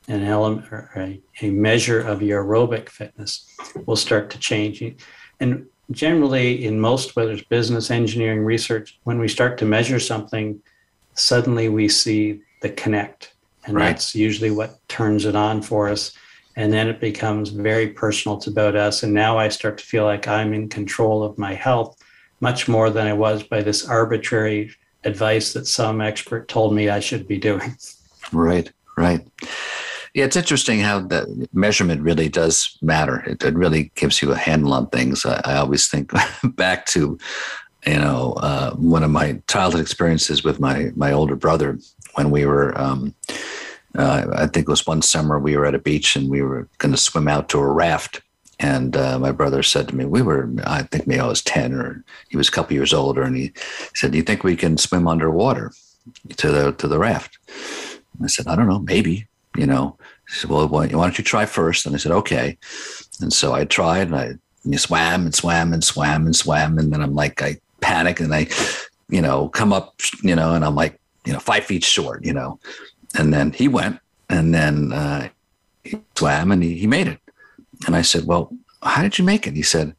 [0.07, 3.45] an element or a, a measure of your aerobic fitness,
[3.85, 4.81] will start to change.
[5.39, 10.61] And generally, in most, whether it's business, engineering, research, when we start to measure something,
[11.15, 13.33] suddenly we see the connect.
[13.65, 13.87] And right.
[13.87, 16.13] that's usually what turns it on for us.
[16.55, 18.37] And then it becomes very personal.
[18.37, 19.03] It's about us.
[19.03, 21.97] And now I start to feel like I'm in control of my health
[22.43, 24.75] much more than I was by this arbitrary
[25.05, 27.75] advice that some expert told me I should be doing.
[28.31, 29.25] Right, right.
[30.13, 33.21] Yeah, it's interesting how the measurement really does matter.
[33.21, 35.25] It, it really gives you a handle on things.
[35.25, 36.11] I, I always think
[36.43, 37.17] back to,
[37.87, 41.79] you know, uh, one of my childhood experiences with my my older brother
[42.15, 42.77] when we were.
[42.79, 43.15] Um,
[43.95, 46.67] uh, I think it was one summer we were at a beach and we were
[46.79, 48.21] going to swim out to a raft.
[48.59, 51.73] And uh, my brother said to me, we were, I think maybe I was 10
[51.73, 53.23] or he was a couple years older.
[53.23, 53.51] And he
[53.95, 55.71] said, do you think we can swim underwater
[56.37, 57.37] to the, to the raft?
[58.23, 59.97] I said, I don't know, maybe, you know.
[60.29, 61.85] He said, well, why, don't you try first?
[61.85, 62.57] And I said, okay.
[63.19, 66.77] And so I tried and I and swam and swam and swam and swam.
[66.77, 68.47] And then I'm like, I panic and I,
[69.09, 72.33] you know, come up, you know, and I'm like, you know, five feet short, you
[72.33, 72.59] know.
[73.15, 75.29] And then he went and then uh,
[75.83, 77.19] he swam and he, he made it.
[77.85, 79.55] And I said, well, how did you make it?
[79.55, 79.95] He said,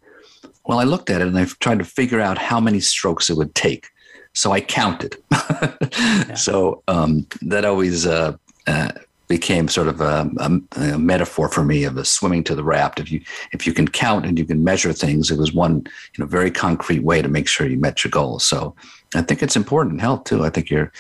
[0.66, 3.37] well, I looked at it and I tried to figure out how many strokes it
[3.37, 3.88] would take.
[4.33, 5.16] So I counted.
[5.31, 6.35] yeah.
[6.35, 8.90] So um, that always uh, uh,
[9.29, 10.61] became sort of a, a,
[10.94, 12.99] a, metaphor for me of a swimming to the raft.
[12.99, 13.20] If you
[13.53, 16.51] if you can count and you can measure things, it was one you know very
[16.51, 18.44] concrete way to make sure you met your goals.
[18.44, 18.75] So
[19.14, 20.44] I think it's important in health too.
[20.44, 20.92] I think you're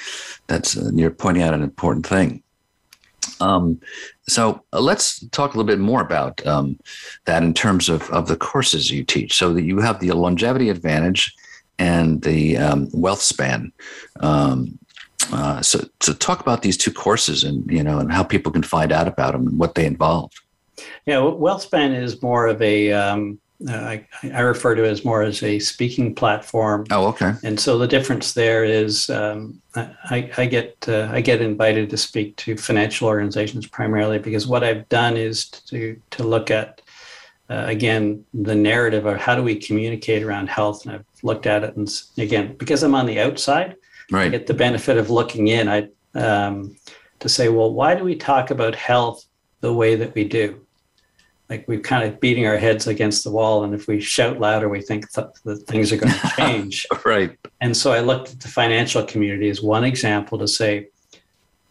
[0.46, 2.43] that's uh, you're pointing out an important thing.
[3.40, 3.80] Um,
[4.28, 6.78] so uh, let's talk a little bit more about um,
[7.24, 9.34] that in terms of, of the courses you teach.
[9.34, 11.34] So that you have the longevity advantage
[11.78, 13.72] and the um, wealth span.
[14.20, 14.78] Um,
[15.32, 18.62] uh, so, to talk about these two courses and you know and how people can
[18.62, 20.30] find out about them and what they involve.
[21.06, 23.38] Yeah, wealth span is more of a um,
[23.68, 26.86] uh, I, I, refer to it as more as a speaking platform.
[26.90, 27.34] Oh, okay.
[27.44, 31.96] And so the difference there is um, I, I, get uh, I get invited to
[31.96, 36.82] speak to financial organizations primarily because what I've done is to to look at
[37.48, 41.62] uh, again the narrative of how do we communicate around health, and I've looked at
[41.62, 41.88] it and
[42.18, 43.76] again because I'm on the outside,
[44.10, 44.26] right.
[44.26, 45.68] I get the benefit of looking in.
[45.68, 46.76] I um,
[47.20, 49.24] to say, well, why do we talk about health
[49.60, 50.63] the way that we do?
[51.50, 54.68] Like we're kind of beating our heads against the wall and if we shout louder
[54.68, 56.86] we think th- that things are going to change.
[57.04, 57.36] Right.
[57.60, 60.88] And so i looked at the financial community as one example to say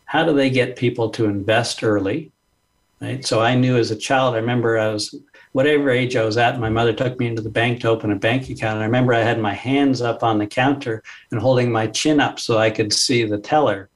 [0.06, 2.32] how do they get people to invest early?
[3.02, 3.26] Right?
[3.26, 5.16] So i knew as a child i remember i was
[5.54, 8.16] whatever age i was at my mother took me into the bank to open a
[8.16, 8.76] bank account.
[8.76, 12.20] And i remember i had my hands up on the counter and holding my chin
[12.20, 13.90] up so i could see the teller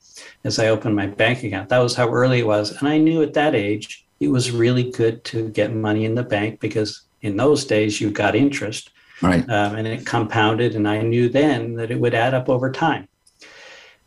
[0.43, 1.69] as i opened my bank account.
[1.69, 2.71] That was how early it was.
[2.71, 6.23] And i knew at that age it was really good to get money in the
[6.23, 9.47] bank because in those days you got interest right.
[9.49, 13.07] um, and it compounded and i knew then that it would add up over time.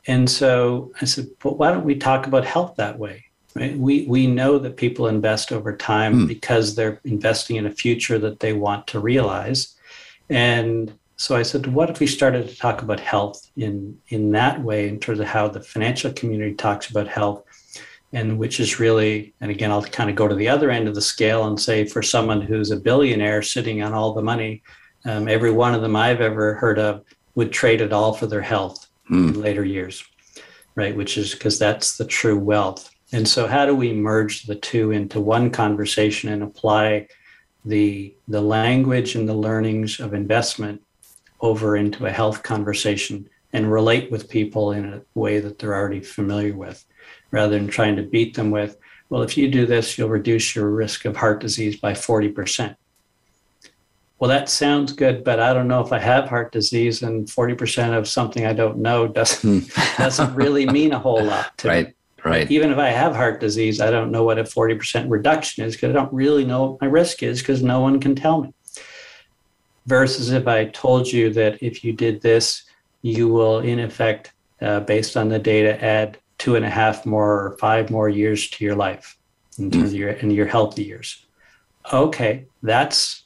[0.07, 3.25] And so i said but why don't we talk about health that way?
[3.55, 3.77] Right?
[3.77, 6.29] We we know that people invest over time mm.
[6.29, 9.75] because they're investing in a future that they want to realize.
[10.29, 14.62] And so i said what if we started to talk about health in in that
[14.62, 17.44] way in terms of how the financial community talks about health
[18.12, 20.94] and which is really, and again, I'll kind of go to the other end of
[20.94, 24.62] the scale and say for someone who's a billionaire sitting on all the money,
[25.05, 28.40] um, every one of them I've ever heard of would trade it all for their
[28.40, 29.35] health mm.
[29.35, 30.05] in later years,
[30.75, 30.96] right?
[30.96, 32.90] Which is because that's the true wealth.
[33.12, 37.09] And so, how do we merge the two into one conversation and apply
[37.64, 40.83] the the language and the learnings of investment
[41.40, 46.01] over into a health conversation and relate with people in a way that they're already
[46.01, 46.85] familiar with?
[47.31, 48.77] Rather than trying to beat them with,
[49.09, 52.77] well, if you do this, you'll reduce your risk of heart disease by 40%.
[54.21, 57.97] Well, that sounds good, but I don't know if I have heart disease, and 40%
[57.97, 61.95] of something I don't know doesn't doesn't really mean a whole lot to right, me.
[62.23, 62.51] Right.
[62.51, 65.90] Even if I have heart disease, I don't know what a 40% reduction is because
[65.90, 68.53] I don't really know what my risk is because no one can tell me.
[69.87, 72.64] Versus if I told you that if you did this,
[73.01, 77.44] you will, in effect, uh, based on the data, add two and a half more
[77.44, 79.16] or five more years to your life
[79.59, 79.88] in terms mm.
[79.88, 81.26] of your in your healthy years.
[81.92, 83.24] Okay, that's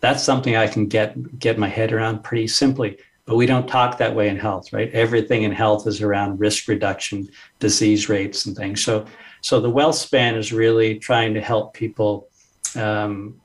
[0.00, 2.98] that's something I can get get my head around pretty simply.
[3.24, 4.90] But we don't talk that way in health, right?
[4.92, 8.84] Everything in health is around risk reduction, disease rates, and things.
[8.84, 9.04] So,
[9.40, 12.28] so the wealth span is really trying to help people
[12.76, 13.40] um,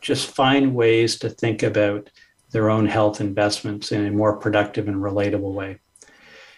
[0.00, 2.08] just find ways to think about
[2.52, 5.78] their own health investments in a more productive and relatable way.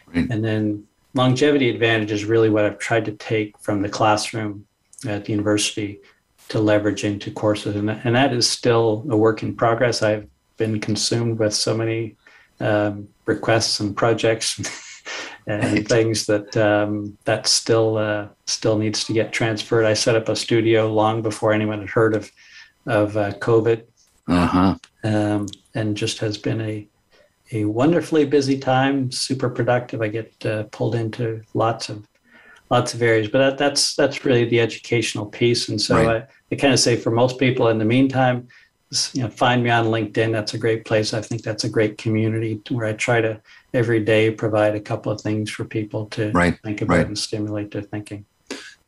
[0.06, 0.30] Right.
[0.30, 4.66] And then longevity advantage is really what I've tried to take from the classroom
[5.06, 6.00] at the university
[6.48, 7.76] to leverage into courses.
[7.76, 10.02] And, and that is still a work in progress.
[10.02, 12.16] I've been consumed with so many
[12.60, 14.60] um, requests and projects
[15.46, 19.86] and things that um, that still uh, still needs to get transferred.
[19.86, 22.30] I set up a studio long before anyone had heard of
[22.86, 23.84] of uh, COVID,
[24.28, 24.74] uh-huh.
[25.04, 26.86] um, and just has been a
[27.52, 30.02] a wonderfully busy time, super productive.
[30.02, 32.06] I get uh, pulled into lots of
[32.70, 35.68] lots of areas, but that, that's that's really the educational piece.
[35.68, 36.22] And so right.
[36.22, 38.48] I, I kind of say for most people, in the meantime,
[39.12, 40.32] you know, find me on LinkedIn.
[40.32, 41.14] That's a great place.
[41.14, 43.40] I think that's a great community where I try to
[43.72, 46.58] every day provide a couple of things for people to right.
[46.64, 47.06] think about right.
[47.06, 48.24] and stimulate their thinking.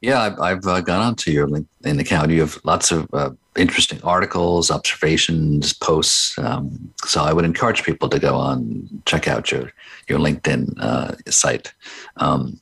[0.02, 2.32] Yeah, I've, I've uh, gone onto your LinkedIn account.
[2.32, 6.36] You have lots of uh, interesting articles, observations, posts.
[6.38, 9.72] Um, so I would encourage people to go on check out your
[10.08, 11.72] your LinkedIn uh, site.
[12.16, 12.60] Um,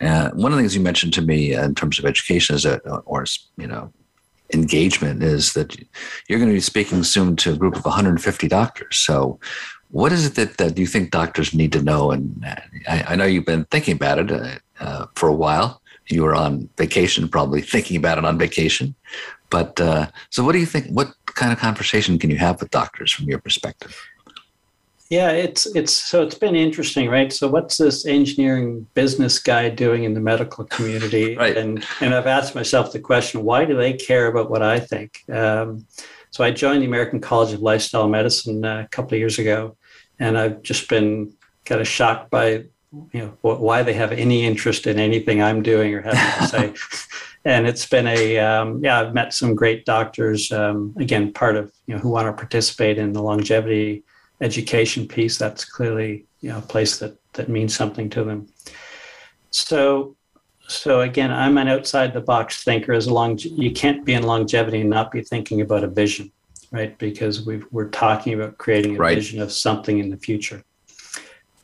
[0.00, 3.24] one of the things you mentioned to me in terms of education is that, or
[3.56, 3.92] you know,
[4.52, 5.76] engagement is that
[6.28, 8.96] you're going to be speaking soon to a group of 150 doctors.
[8.96, 9.38] So,
[9.92, 12.10] what is it that, that you think doctors need to know?
[12.10, 12.44] And
[12.88, 16.34] I, I know you've been thinking about it uh, uh, for a while you were
[16.34, 18.94] on vacation, probably thinking about it on vacation.
[19.50, 20.88] But uh, so, what do you think?
[20.88, 23.96] What kind of conversation can you have with doctors from your perspective?
[25.10, 27.32] Yeah, it's it's so it's been interesting, right?
[27.32, 31.36] So, what's this engineering business guy doing in the medical community?
[31.44, 31.56] right.
[31.56, 35.22] And and I've asked myself the question: Why do they care about what I think?
[35.30, 35.86] Um,
[36.30, 39.76] so, I joined the American College of Lifestyle Medicine uh, a couple of years ago,
[40.18, 41.32] and I've just been
[41.64, 42.64] kind of shocked by
[43.12, 46.74] you know why they have any interest in anything I'm doing or having to say.
[47.44, 51.72] and it's been a um, yeah I've met some great doctors um, again part of
[51.86, 54.04] you know who want to participate in the longevity
[54.40, 55.38] education piece.
[55.38, 58.46] That's clearly you know a place that that means something to them.
[59.50, 60.16] So
[60.66, 62.92] so again, I'm an outside the box thinker.
[62.92, 66.32] As long you can't be in longevity and not be thinking about a vision,
[66.70, 66.96] right?
[66.98, 69.14] Because we are talking about creating a right.
[69.14, 70.64] vision of something in the future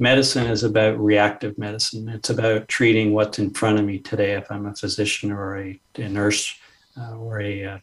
[0.00, 2.08] medicine is about reactive medicine.
[2.08, 5.80] It's about treating what's in front of me today if I'm a physician or a,
[5.96, 6.54] a nurse
[6.98, 7.78] uh, or a uh,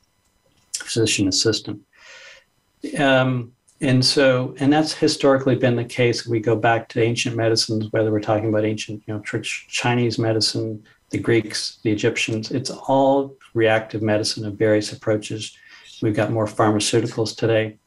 [0.73, 1.81] physician assistant.
[2.97, 6.25] Um, and so, and that's historically been the case.
[6.25, 10.83] We go back to ancient medicines, whether we're talking about ancient, you know, Chinese medicine,
[11.11, 15.55] the Greeks, the Egyptians, it's all reactive medicine of various approaches.
[16.01, 17.77] We've got more pharmaceuticals today.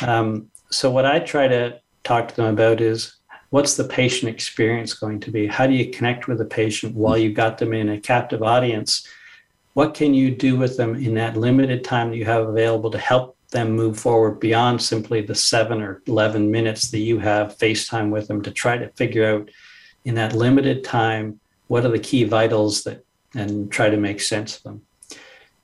[0.00, 3.16] Um, so, what I try to talk to them about is
[3.54, 5.46] what's the patient experience going to be?
[5.46, 9.06] How do you connect with the patient while you've got them in a captive audience?
[9.74, 12.98] What can you do with them in that limited time that you have available to
[12.98, 18.10] help them move forward beyond simply the seven or 11 minutes that you have FaceTime
[18.10, 19.48] with them to try to figure out
[20.04, 21.38] in that limited time
[21.68, 23.04] what are the key vitals that
[23.36, 24.82] and try to make sense of them.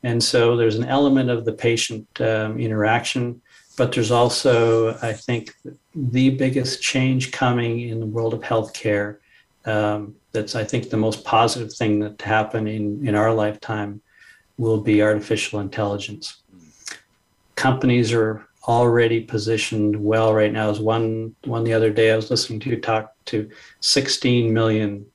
[0.05, 3.43] And so there's an element of the patient um, interaction
[3.77, 5.55] but there's also, I think,
[5.95, 9.19] the biggest change coming in the world of healthcare.
[9.65, 14.01] Um, that's, I think, the most positive thing that happen in, in our lifetime
[14.59, 16.43] will be artificial intelligence.
[17.57, 20.71] Companies are already positioned well right now.
[20.71, 23.49] As one one the other day I was listening to talk to
[23.81, 25.07] 16 million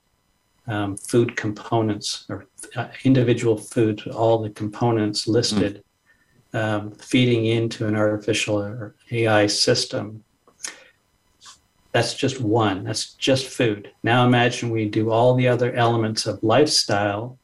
[0.67, 5.83] um, food components or uh, individual foods, all the components listed
[6.55, 10.23] um, feeding into an artificial or AI system.
[11.91, 13.91] That's just one, that's just food.
[14.03, 17.37] Now imagine we do all the other elements of lifestyle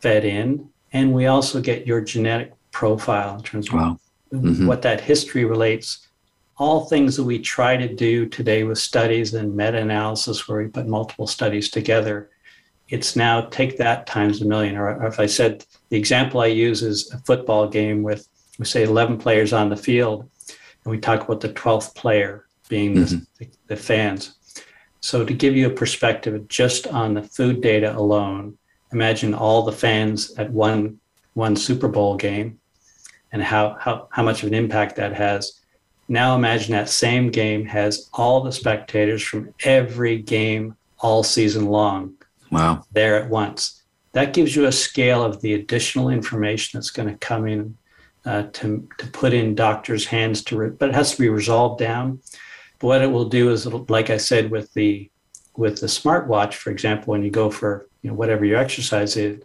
[0.00, 4.00] fed in, and we also get your genetic profile in terms of wow.
[4.32, 4.66] mm-hmm.
[4.66, 6.08] what that history relates.
[6.58, 10.68] All things that we try to do today with studies and meta analysis, where we
[10.68, 12.30] put multiple studies together,
[12.88, 14.76] it's now take that times a million.
[14.76, 18.84] Or if I said the example I use is a football game with, we say,
[18.84, 20.28] 11 players on the field,
[20.84, 23.18] and we talk about the 12th player being mm-hmm.
[23.38, 24.34] the, the fans.
[25.00, 28.56] So, to give you a perspective just on the food data alone,
[28.92, 30.98] imagine all the fans at one,
[31.34, 32.58] one Super Bowl game
[33.32, 35.60] and how, how, how much of an impact that has.
[36.08, 42.14] Now, imagine that same game has all the spectators from every game all season long.
[42.50, 42.84] Wow.
[42.92, 43.82] There at once
[44.16, 47.76] that gives you a scale of the additional information that's going to come in
[48.24, 51.78] uh, to, to put in doctors' hands to, re- but it has to be resolved
[51.78, 52.18] down.
[52.78, 55.10] But what it will do is, like I said, with the
[55.54, 59.42] with the smartwatch, for example, when you go for you know whatever your exercise is,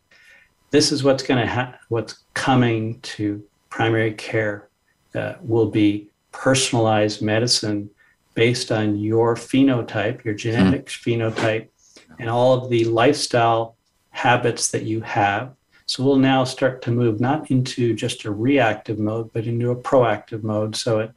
[0.69, 4.69] this is what's going to ha- what's coming to primary care
[5.15, 7.89] uh, will be personalized medicine
[8.35, 11.09] based on your phenotype, your genetics hmm.
[11.09, 11.67] phenotype,
[12.19, 13.75] and all of the lifestyle
[14.11, 15.53] habits that you have.
[15.85, 19.75] So we'll now start to move not into just a reactive mode, but into a
[19.75, 20.75] proactive mode.
[20.75, 21.11] So it,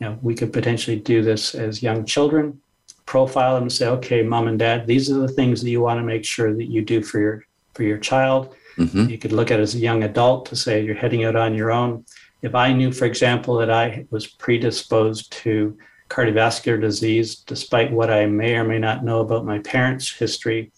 [0.00, 2.60] you know, we could potentially do this as young children,
[3.06, 5.98] profile them and say, okay, mom and dad, these are the things that you want
[5.98, 8.54] to make sure that you do for your for your child.
[8.76, 9.08] Mm-hmm.
[9.08, 11.70] You could look at as a young adult to say you're heading out on your
[11.70, 12.04] own.
[12.42, 15.78] If I knew, for example, that I was predisposed to
[16.08, 20.72] cardiovascular disease, despite what I may or may not know about my parents' history.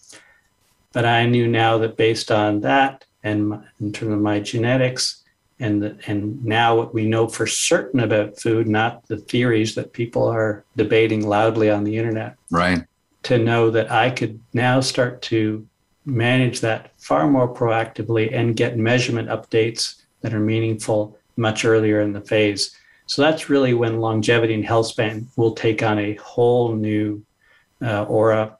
[0.93, 5.21] But I knew now that based on that and in terms of my genetics,
[5.61, 9.93] and the, and now what we know for certain about food, not the theories that
[9.93, 12.35] people are debating loudly on the internet.
[12.49, 12.83] Right.
[13.23, 15.65] To know that I could now start to
[16.03, 22.11] manage that far more proactively and get measurement updates that are meaningful much earlier in
[22.11, 22.75] the phase.
[23.11, 27.21] So that's really when longevity and health span will take on a whole new
[27.81, 28.57] uh, aura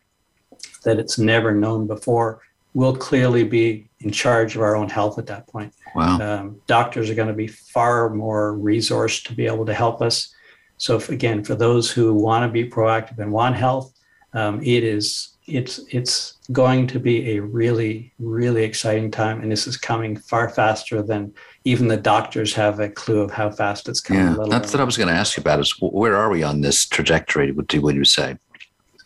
[0.84, 2.42] that it's never known before.
[2.74, 5.74] We'll clearly be in charge of our own health at that point.
[5.96, 6.20] Wow.
[6.20, 10.36] Um, doctors are going to be far more resourced to be able to help us.
[10.76, 13.94] So, if, again, for those who want to be proactive and want health,
[14.34, 19.68] um, it is it's it's going to be a really really exciting time, and this
[19.68, 24.00] is coming far faster than even the doctors have a clue of how fast it's
[24.00, 24.36] coming.
[24.36, 25.60] Yeah, that's what I was going to ask you about.
[25.60, 27.52] Is where are we on this trajectory?
[27.52, 28.38] What do would you say?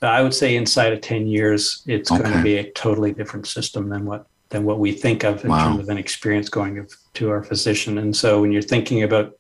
[0.02, 2.22] I would say inside of ten years, it's okay.
[2.22, 5.50] going to be a totally different system than what than what we think of in
[5.50, 5.70] wow.
[5.70, 7.98] terms of an experience going to our physician.
[7.98, 9.34] And so when you're thinking about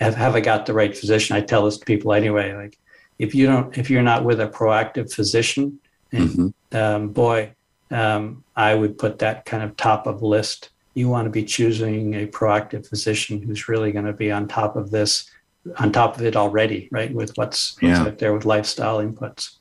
[0.00, 2.54] have, have I got the right physician, I tell this to people anyway.
[2.54, 2.78] Like
[3.22, 5.78] if you don't, if you're not with a proactive physician,
[6.10, 6.76] and mm-hmm.
[6.76, 7.52] um, boy,
[7.92, 10.70] um, I would put that kind of top of list.
[10.94, 14.74] You want to be choosing a proactive physician who's really going to be on top
[14.74, 15.30] of this,
[15.78, 17.14] on top of it already, right?
[17.14, 18.02] With what's, what's yeah.
[18.02, 19.56] out there with lifestyle inputs.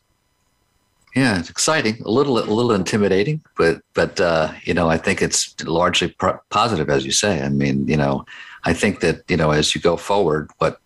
[1.16, 2.02] Yeah, it's exciting.
[2.04, 6.40] A little, a little intimidating, but but uh, you know, I think it's largely pro-
[6.50, 7.42] positive, as you say.
[7.42, 8.26] I mean, you know,
[8.64, 10.80] I think that you know, as you go forward, what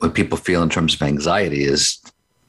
[0.00, 1.98] what people feel in terms of anxiety is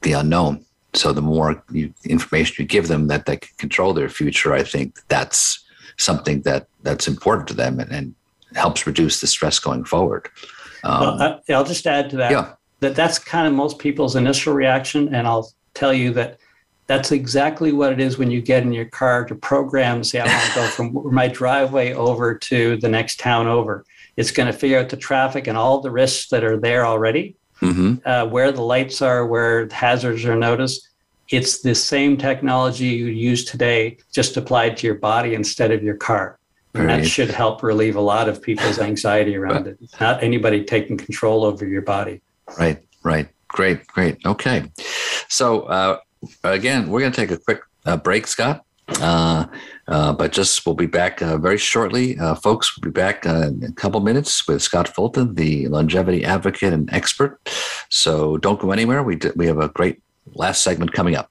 [0.02, 0.64] the unknown.
[0.94, 4.62] So the more you, information you give them that they can control their future, I
[4.62, 5.64] think that's
[5.98, 8.14] something that that's important to them and, and
[8.54, 10.28] helps reduce the stress going forward.
[10.84, 12.54] Um, well, I, I'll just add to that yeah.
[12.80, 16.38] that that's kind of most people's initial reaction, and I'll tell you that
[16.86, 20.26] that's exactly what it is when you get in your car to program, say, I
[20.26, 23.84] want to go from my driveway over to the next town over.
[24.16, 27.36] It's going to figure out the traffic and all the risks that are there already,
[27.62, 27.94] mm-hmm.
[28.04, 30.88] uh, where the lights are, where hazards are noticed.
[31.30, 35.96] It's the same technology you use today, just applied to your body instead of your
[35.96, 36.38] car.
[36.74, 39.78] And that should help relieve a lot of people's anxiety around it.
[40.00, 42.22] Not anybody taking control over your body.
[42.58, 43.28] Right, right.
[43.48, 44.16] Great, great.
[44.24, 44.70] Okay.
[45.28, 45.98] So, uh,
[46.44, 48.64] again, we're going to take a quick uh, break, Scott.
[48.88, 49.46] Uh,
[49.88, 52.18] uh, but just we'll be back uh, very shortly.
[52.18, 56.24] Uh, folks, we'll be back uh, in a couple minutes with Scott Fulton, the longevity
[56.24, 57.38] advocate and expert.
[57.88, 59.02] So don't go anywhere.
[59.02, 60.00] We, we have a great
[60.34, 61.30] last segment coming up.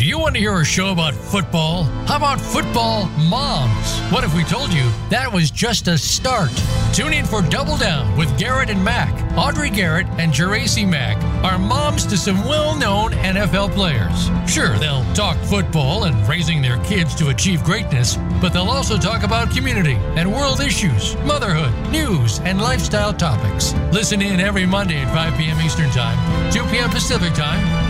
[0.00, 1.82] Do you want to hear a show about football?
[2.06, 4.00] How about football moms?
[4.10, 6.50] What if we told you that was just a start?
[6.94, 9.12] Tune in for Double Down with Garrett and Mac.
[9.36, 14.30] Audrey Garrett and Geraci Mac are moms to some well known NFL players.
[14.50, 19.22] Sure, they'll talk football and raising their kids to achieve greatness, but they'll also talk
[19.22, 23.74] about community and world issues, motherhood, news, and lifestyle topics.
[23.92, 25.60] Listen in every Monday at 5 p.m.
[25.60, 26.88] Eastern Time, 2 p.m.
[26.88, 27.89] Pacific Time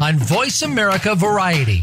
[0.00, 1.82] on Voice America Variety.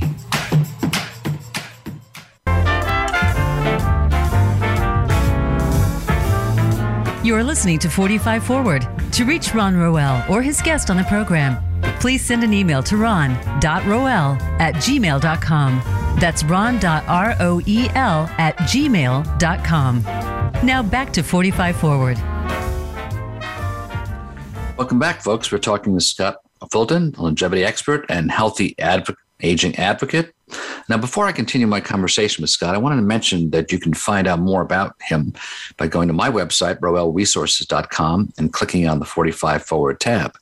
[7.23, 8.87] You are listening to 45 Forward.
[9.13, 11.57] To reach Ron Roel or his guest on the program,
[11.99, 15.81] please send an email to ron.roel at gmail.com.
[16.19, 16.81] That's ron.roel
[18.37, 20.03] at gmail.com.
[20.65, 22.17] Now back to 45 Forward.
[24.77, 25.49] Welcome back, folks.
[25.51, 30.33] We're talking with Scott Fulton, longevity expert and healthy adv- aging advocate.
[30.89, 33.93] Now, before I continue my conversation with Scott, I wanted to mention that you can
[33.93, 35.33] find out more about him
[35.77, 40.37] by going to my website, roelresources.com, and clicking on the 45 Forward tab.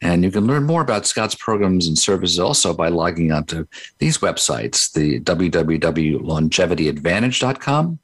[0.00, 3.66] And you can learn more about Scott's programs and services also by logging onto
[3.98, 7.98] these websites the www.longevityadvantage.com,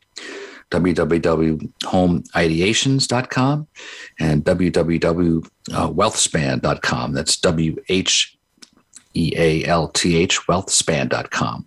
[0.71, 3.69] www.homeideations.com,
[4.21, 7.12] and www.whealthspan.com.
[7.12, 8.39] That's W H
[9.14, 11.66] E A L T H, whealthspan.com.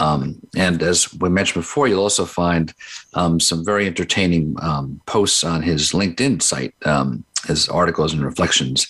[0.00, 2.74] Um, and as we mentioned before, you'll also find
[3.14, 8.88] um, some very entertaining um, posts on his LinkedIn site, um, his articles and reflections.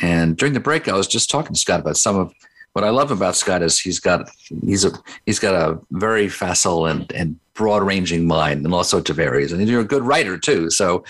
[0.00, 2.32] And during the break, I was just talking to Scott about some of
[2.76, 4.28] what I love about Scott is he's got
[4.62, 4.90] he's a
[5.24, 9.50] he's got a very facile and and broad ranging mind in all sorts of areas,
[9.50, 10.68] and you're a good writer too.
[10.68, 11.02] So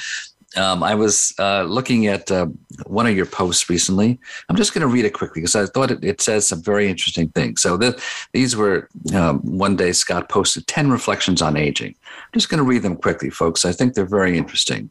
[0.57, 2.47] um, I was uh, looking at uh,
[2.87, 4.17] one of your posts recently.
[4.49, 6.89] I'm just going to read it quickly because I thought it, it, says some very
[6.89, 7.62] interesting things.
[7.62, 8.01] So the,
[8.33, 11.97] these were um, one day Scott posted 10 reflections on aging.
[12.07, 13.64] I'm just going to read them quickly, folks.
[13.64, 14.89] I think they're very interesting.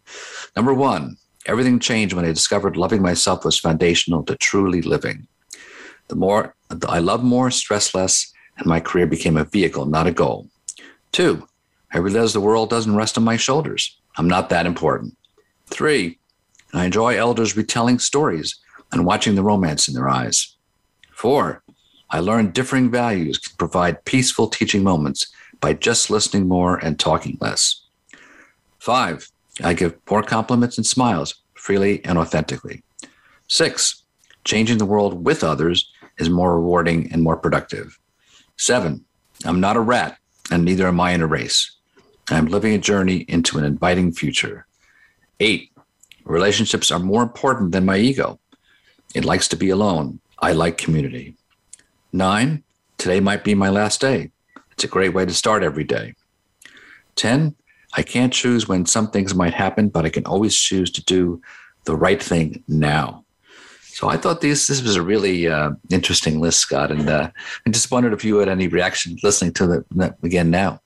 [0.58, 1.16] Number one,
[1.46, 5.26] everything changed when I discovered loving myself was foundational to truly living.
[6.08, 6.56] The more
[6.88, 10.50] I love more, stress less, and my career became a vehicle, not a goal.
[11.12, 11.48] Two,
[11.94, 13.98] I realized the world doesn't rest on my shoulders.
[14.18, 15.18] I'm not that important.
[15.68, 16.20] Three,
[16.74, 18.56] I enjoy elders retelling stories
[18.92, 20.56] and watching the romance in their eyes.
[21.12, 21.64] Four,
[22.10, 25.28] I learn differing values can provide peaceful teaching moments
[25.60, 27.82] by just listening more and talking less.
[28.80, 29.30] Five,
[29.64, 32.84] I give more compliments and smiles freely and authentically.
[33.48, 34.04] Six,
[34.44, 38.00] changing the world with others is more rewarding and more productive.
[38.58, 39.06] Seven,
[39.44, 40.18] I'm not a rat
[40.52, 41.72] and neither am I in a race.
[42.30, 44.66] I'm living a journey into an inviting future.
[45.40, 45.72] Eight,
[46.24, 48.40] relationships are more important than my ego.
[49.14, 50.20] It likes to be alone.
[50.40, 51.36] I like community.
[52.12, 52.64] Nine,
[52.98, 54.32] today might be my last day.
[54.72, 56.16] It's a great way to start every day.
[57.16, 57.56] 10,
[57.94, 61.42] I can't choose when some things might happen, but I can always choose to do
[61.86, 63.25] the right thing now.
[63.96, 67.30] So I thought this this was a really uh, interesting list, Scott, and uh,
[67.66, 70.82] I just wondered if you had any reaction listening to it again now.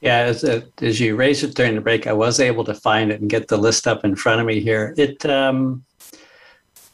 [0.00, 3.10] Yeah, as, uh, as you raised it during the break, I was able to find
[3.10, 4.94] it and get the list up in front of me here.
[4.96, 5.84] It, um,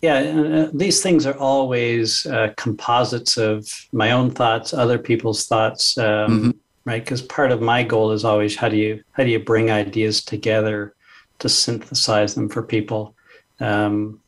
[0.01, 5.99] yeah, uh, these things are always uh, composites of my own thoughts, other people's thoughts,
[5.99, 6.51] um, mm-hmm.
[6.87, 7.05] right?
[7.05, 10.25] Because part of my goal is always how do you how do you bring ideas
[10.25, 10.95] together
[11.41, 13.15] to synthesize them for people.
[13.61, 14.23] Um,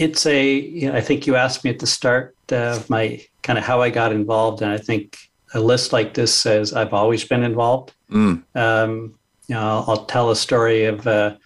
[0.00, 3.58] it's a, you know, I think you asked me at the start of my kind
[3.58, 5.18] of how I got involved, and I think
[5.52, 7.92] a list like this says I've always been involved.
[8.10, 8.42] Mm.
[8.54, 9.14] Um,
[9.46, 11.06] you know, I'll, I'll, tell a story of.
[11.06, 11.36] Uh,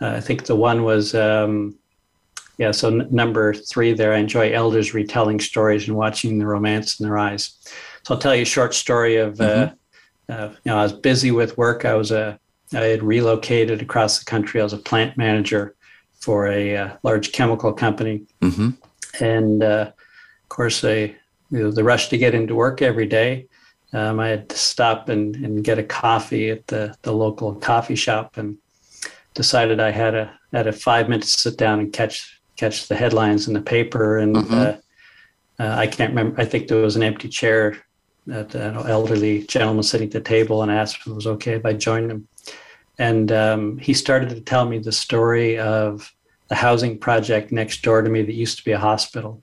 [0.00, 1.14] uh, I think the one was.
[1.14, 1.76] Um,
[2.58, 4.12] yeah, so n- number three there.
[4.12, 7.56] I enjoy elders retelling stories and watching the romance in their eyes.
[8.02, 9.40] So I'll tell you a short story of.
[9.40, 9.74] Uh, mm-hmm.
[10.32, 11.84] Uh, you know, I was busy with work.
[11.84, 12.40] I was a.
[12.74, 14.60] I had relocated across the country.
[14.60, 15.76] I was a plant manager
[16.20, 18.70] for a uh, large chemical company, mm-hmm.
[19.22, 21.14] and uh, of course, a
[21.50, 23.48] you know, the rush to get into work every day
[23.92, 27.96] um, I had to stop and, and get a coffee at the, the local coffee
[27.96, 28.56] shop and
[29.34, 32.96] decided I had a had a five minutes to sit down and catch catch the
[32.96, 34.54] headlines in the paper and mm-hmm.
[34.54, 37.76] uh, uh, I can't remember I think there was an empty chair
[38.26, 41.52] that an elderly gentleman sitting at the table and I asked if it was okay
[41.52, 42.28] if I joined him
[43.00, 46.14] and um, he started to tell me the story of
[46.48, 49.42] the housing project next door to me that used to be a hospital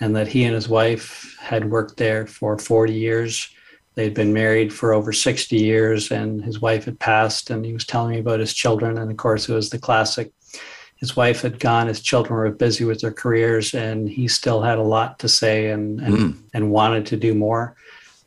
[0.00, 3.50] and that he and his wife had worked there for 40 years
[3.98, 7.50] They'd been married for over 60 years and his wife had passed.
[7.50, 8.96] And he was telling me about his children.
[8.96, 10.30] And of course, it was the classic
[10.98, 14.78] his wife had gone, his children were busy with their careers, and he still had
[14.78, 16.38] a lot to say and and, mm.
[16.54, 17.74] and wanted to do more,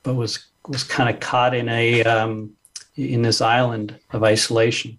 [0.03, 2.51] but was was kind of caught in a um,
[2.95, 4.97] in this island of isolation,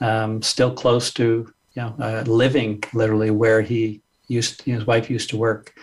[0.00, 5.30] um, still close to you know uh, living literally where he used his wife used
[5.30, 5.74] to work,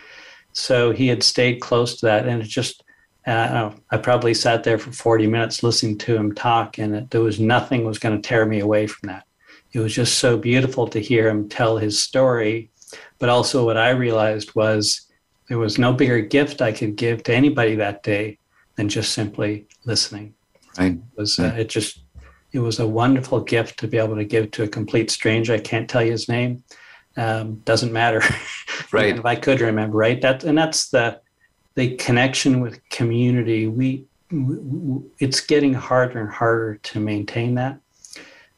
[0.53, 2.83] so he had stayed close to that, and it just
[3.27, 7.21] uh, I probably sat there for 40 minutes listening to him talk, and it, there
[7.21, 9.25] was nothing was going to tear me away from that.
[9.73, 12.71] It was just so beautiful to hear him tell his story.
[13.19, 15.07] But also, what I realized was
[15.49, 18.39] there was no bigger gift I could give to anybody that day
[18.75, 20.33] than just simply listening.
[20.77, 20.93] Right.
[20.93, 21.99] It was uh, it just
[22.51, 25.53] it was a wonderful gift to be able to give to a complete stranger.
[25.53, 26.63] I can't tell you his name.
[27.15, 28.21] Um, doesn't matter.
[28.93, 29.17] Right.
[29.17, 30.21] if I could remember, right?
[30.21, 31.19] That and that's the
[31.77, 37.79] the connection with community, we, we it's getting harder and harder to maintain that.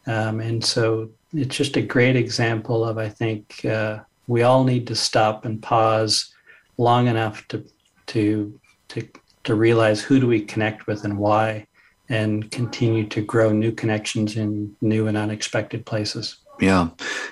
[0.07, 4.87] Um, and so it's just a great example of, I think, uh, we all need
[4.87, 6.33] to stop and pause
[6.77, 7.65] long enough to,
[8.07, 9.07] to, to,
[9.43, 11.67] to realize who do we connect with and why,
[12.09, 16.37] and continue to grow new connections in new and unexpected places.
[16.59, 16.89] Yeah,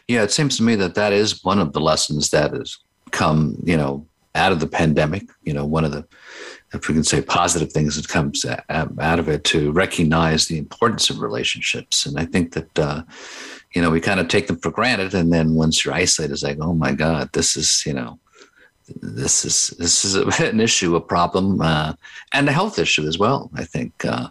[0.07, 0.23] yeah.
[0.23, 2.78] It seems to me that that is one of the lessons that has
[3.11, 4.05] come, you know,
[4.36, 5.23] out of the pandemic.
[5.43, 6.05] You know, one of the,
[6.73, 11.09] if we can say, positive things that comes out of it to recognize the importance
[11.09, 12.05] of relationships.
[12.05, 13.01] And I think that, uh,
[13.73, 16.43] you know, we kind of take them for granted, and then once you're isolated, it's
[16.43, 18.19] like, oh my God, this is, you know,
[19.01, 21.93] this is this is an issue, a problem, uh,
[22.33, 23.49] and a health issue as well.
[23.55, 24.05] I think.
[24.05, 24.29] Uh,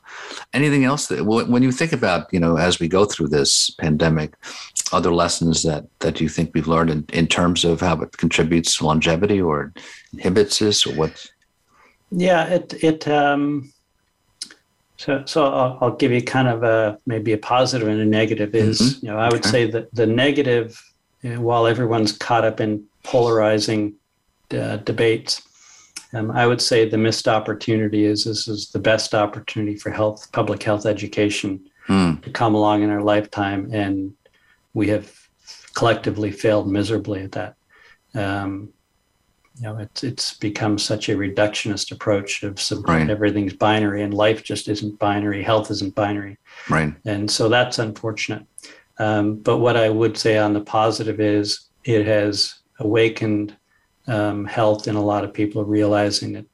[0.52, 4.34] anything else that when you think about you know as we go through this pandemic,
[4.92, 8.76] other lessons that that you think we've learned in, in terms of how it contributes
[8.76, 9.72] to longevity or
[10.12, 11.26] inhibits this or what?
[12.11, 13.09] Yeah, it it.
[13.09, 13.72] Um,
[14.96, 18.54] so so I'll, I'll, give you kind of a maybe a positive and a negative.
[18.54, 19.07] Is mm-hmm.
[19.07, 19.50] you know I would okay.
[19.50, 20.80] say that the negative,
[21.22, 23.94] you know, while everyone's caught up in polarizing
[24.53, 25.42] uh, debates.
[26.12, 30.30] Um, I would say the missed opportunity is this is the best opportunity for health,
[30.32, 32.22] public health education mm.
[32.22, 34.12] to come along in our lifetime, and
[34.74, 35.12] we have
[35.74, 37.55] collectively failed miserably at that.
[38.14, 38.72] Um,
[39.59, 43.09] you know, it's it's become such a reductionist approach of some, right.
[43.09, 45.42] everything's binary, and life just isn't binary.
[45.42, 46.38] Health isn't binary,
[46.68, 46.94] right?
[47.05, 48.47] And so that's unfortunate.
[48.99, 53.57] Um, but what I would say on the positive is it has awakened
[54.07, 56.46] um, health in a lot of people realizing that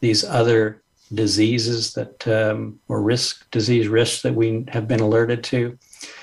[0.00, 0.82] these other
[1.14, 5.78] diseases that um, or risk disease risks that we have been alerted to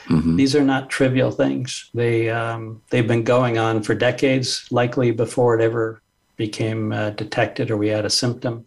[0.07, 0.35] mm-hmm.
[0.35, 1.89] these are not trivial things.
[1.93, 6.01] They um, they've been going on for decades likely before it ever
[6.37, 8.65] became uh, detected or we had a symptom.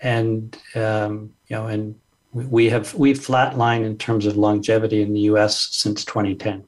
[0.00, 1.94] And um, you know and
[2.32, 6.64] we have we've flatlined in terms of longevity in the US since 2010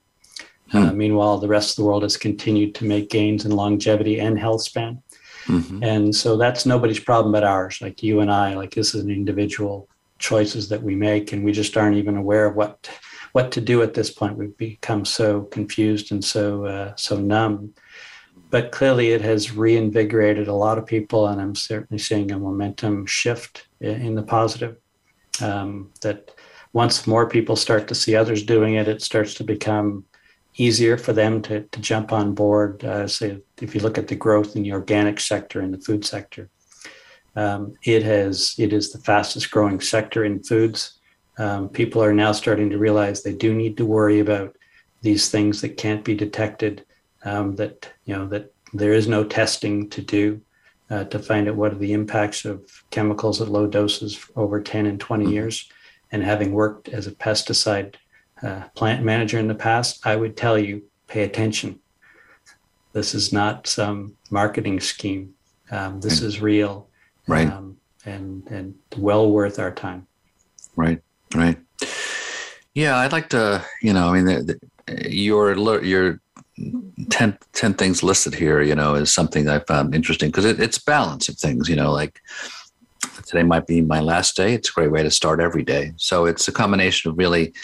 [0.73, 0.79] Hmm.
[0.79, 4.39] Uh, meanwhile, the rest of the world has continued to make gains in longevity and
[4.39, 5.03] health span.
[5.45, 5.83] Mm-hmm.
[5.83, 8.55] And so that's nobody's problem but ours, like you and I.
[8.55, 12.47] Like this is an individual choices that we make, and we just aren't even aware
[12.47, 12.91] of what
[13.33, 14.37] what to do at this point.
[14.37, 17.75] We've become so confused and so uh, so numb.
[18.51, 23.07] But clearly, it has reinvigorated a lot of people, and I'm certainly seeing a momentum
[23.07, 24.77] shift in the positive.
[25.41, 26.31] Um, that
[26.75, 30.05] once more people start to see others doing it, it starts to become
[30.57, 32.84] easier for them to, to jump on board.
[32.84, 36.05] Uh, say, if you look at the growth in the organic sector and the food
[36.05, 36.50] sector,
[37.36, 40.98] um, it has it is the fastest growing sector in foods.
[41.38, 44.57] Um, people are now starting to realize they do need to worry about
[45.00, 46.84] these things that can't be detected.
[47.24, 50.40] Um, that you know that there is no testing to do
[50.92, 54.84] uh, to find out what are the impacts of chemicals at low doses over 10
[54.84, 55.32] and 20 mm-hmm.
[55.32, 55.70] years.
[56.11, 57.94] And having worked as a pesticide
[58.43, 61.78] uh, plant manager in the past, I would tell you pay attention.
[62.93, 65.34] This is not some marketing scheme.
[65.70, 66.26] Um, this right.
[66.28, 66.88] is real,
[67.26, 67.49] right?
[67.49, 70.07] Um, and and well worth our time.
[70.76, 71.01] Right,
[71.34, 71.59] right.
[72.74, 73.64] Yeah, I'd like to.
[73.80, 76.20] You know, I mean, the, the, your your
[77.11, 78.61] 10, 10 things listed here.
[78.61, 81.68] You know, is something I found interesting because it, it's balance of things.
[81.68, 82.20] You know, like
[83.26, 84.55] today might be my last day.
[84.55, 85.93] It's a great way to start every day.
[85.97, 87.55] So it's a combination of really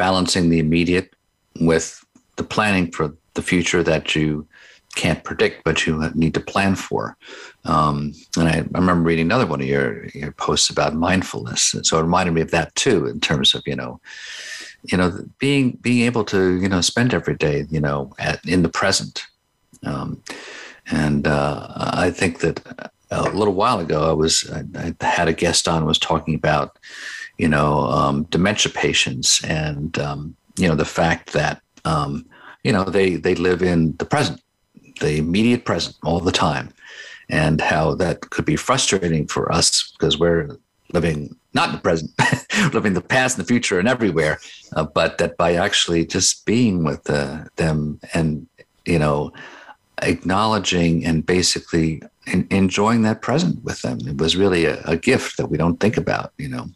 [0.00, 1.14] balancing the immediate
[1.60, 2.02] with
[2.36, 4.46] the planning for the future that you
[4.94, 7.18] can't predict, but you need to plan for.
[7.66, 11.74] Um, and I, I, remember reading another one of your, your posts about mindfulness.
[11.74, 14.00] And so it reminded me of that too, in terms of, you know,
[14.90, 18.62] you know, being, being able to, you know, spend every day, you know, at, in
[18.62, 19.26] the present.
[19.84, 20.22] Um,
[20.90, 25.34] and uh, I think that a little while ago, I was, I, I had a
[25.34, 26.78] guest on was talking about,
[27.40, 32.26] you know, um, dementia patients, and um, you know the fact that um,
[32.64, 34.42] you know they they live in the present,
[35.00, 36.68] the immediate present all the time,
[37.30, 40.58] and how that could be frustrating for us because we're
[40.92, 42.10] living not in the present,
[42.74, 44.38] living the past and the future and everywhere,
[44.76, 48.46] uh, but that by actually just being with uh, them and
[48.84, 49.32] you know
[50.02, 52.02] acknowledging and basically
[52.50, 53.98] enjoying that present with them.
[54.06, 56.66] It was really a, a, gift that we don't think about, you know.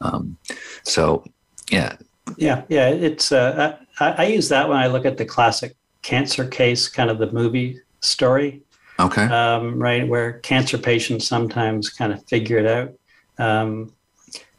[0.00, 0.36] Um,
[0.82, 1.24] so,
[1.70, 1.96] yeah.
[2.36, 2.88] Yeah, yeah.
[2.88, 7.10] It's uh, I, I use that when I look at the classic cancer case, kind
[7.10, 8.62] of the movie story.
[8.98, 9.24] Okay.
[9.24, 12.92] Um, right, where cancer patients sometimes kind of figure it out.
[13.38, 13.94] Um,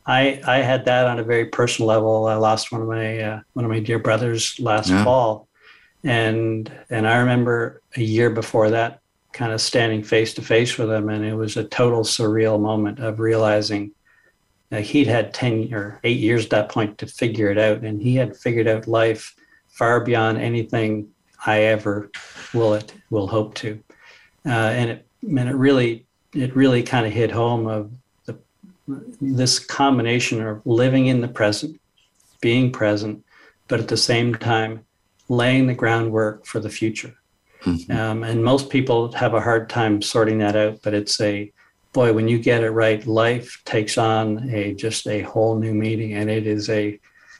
[0.06, 2.26] I I had that on a very personal level.
[2.26, 5.04] I lost one of my uh, one of my dear brothers last yeah.
[5.04, 5.48] fall,
[6.04, 10.89] and and I remember a year before that, kind of standing face to face with
[10.89, 13.92] him, and it was a total surreal moment of realizing
[14.80, 18.15] he'd had 10 or eight years at that point to figure it out, and he
[18.15, 19.36] had figured out life
[19.67, 21.09] far beyond anything
[21.45, 22.09] I ever
[22.53, 23.82] will it will hope to.
[24.45, 27.91] Uh, and it and it really it really kind of hit home of
[28.26, 28.38] the,
[29.19, 31.80] this combination of living in the present,
[32.41, 33.24] being present,
[33.67, 34.86] but at the same time
[35.28, 37.15] laying the groundwork for the future.
[37.63, 37.91] Mm-hmm.
[37.91, 41.51] Um, and most people have a hard time sorting that out, but it's a
[41.94, 46.14] boy, when you get it right, life takes on a just a whole new meaning.
[46.14, 47.00] And it is a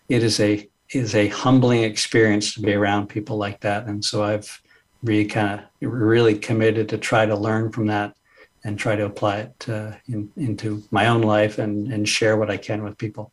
[0.10, 3.88] it is a is a humbling experience to be around people like that.
[3.88, 4.62] And so I've
[5.04, 8.16] really kind of really committed to try to learn from that
[8.64, 9.68] and try to apply it
[10.08, 13.32] in, into my own life and, and share what I can with people.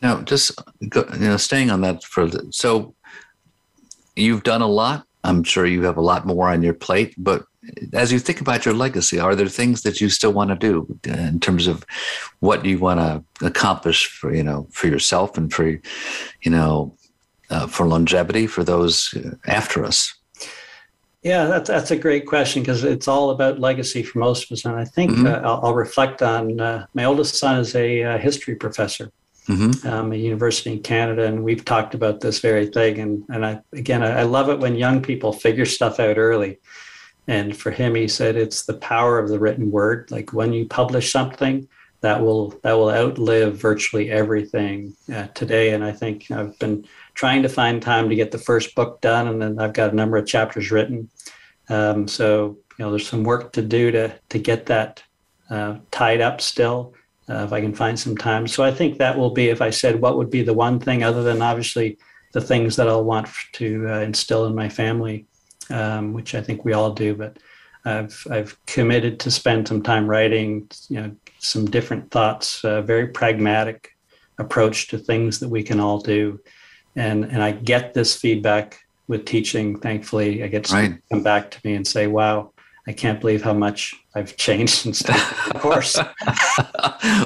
[0.00, 0.58] Now, just
[0.88, 2.94] go, you know, staying on that for the, so
[4.16, 5.06] you've done a lot.
[5.24, 7.44] I'm sure you have a lot more on your plate, but
[7.92, 10.98] as you think about your legacy, are there things that you still want to do
[11.04, 11.84] in terms of
[12.40, 16.94] what you want to accomplish for you know for yourself and for you know
[17.50, 19.14] uh, for longevity for those
[19.46, 20.14] after us?
[21.22, 24.64] Yeah, that's that's a great question because it's all about legacy for most of us,
[24.64, 25.26] and I think mm-hmm.
[25.26, 29.12] uh, I'll, I'll, reflect on uh, my oldest son is a uh, history professor,
[29.46, 29.86] mm-hmm.
[29.86, 32.98] um, a university in Canada, and we've talked about this very thing.
[33.00, 36.58] And and I again, I, I love it when young people figure stuff out early.
[37.30, 40.10] And for him, he said it's the power of the written word.
[40.10, 41.68] Like when you publish something,
[42.00, 45.72] that will that will outlive virtually everything uh, today.
[45.72, 49.28] And I think I've been trying to find time to get the first book done,
[49.28, 51.08] and then I've got a number of chapters written.
[51.68, 55.04] Um, so you know, there's some work to do to to get that
[55.50, 56.94] uh, tied up still.
[57.28, 59.50] Uh, if I can find some time, so I think that will be.
[59.50, 61.96] If I said what would be the one thing, other than obviously
[62.32, 65.26] the things that I'll want to uh, instill in my family,
[65.70, 67.38] um, which I think we all do, but
[67.84, 73.08] I've I've committed to spend some time writing, you know, some different thoughts, a very
[73.08, 73.96] pragmatic
[74.38, 76.40] approach to things that we can all do
[76.96, 79.78] and and I get this feedback with teaching.
[79.78, 80.92] Thankfully, I get right.
[80.92, 82.52] to come back to me and say, "Wow,
[82.86, 85.12] I can't believe how much I've changed since the
[85.58, 85.98] course."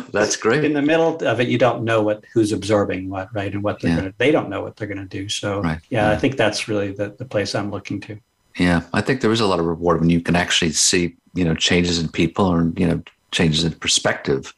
[0.13, 0.65] That's great.
[0.65, 3.81] In the middle of it, you don't know what who's absorbing what, right, and what
[3.81, 3.97] they're yeah.
[3.97, 4.15] gonna.
[4.19, 5.29] They don't know what they're gonna do.
[5.29, 5.81] So, right.
[5.89, 8.19] yeah, yeah, I think that's really the the place I'm looking to.
[8.59, 11.45] Yeah, I think there is a lot of reward when you can actually see, you
[11.45, 13.03] know, changes in people or you know
[13.33, 14.55] changes in perspective.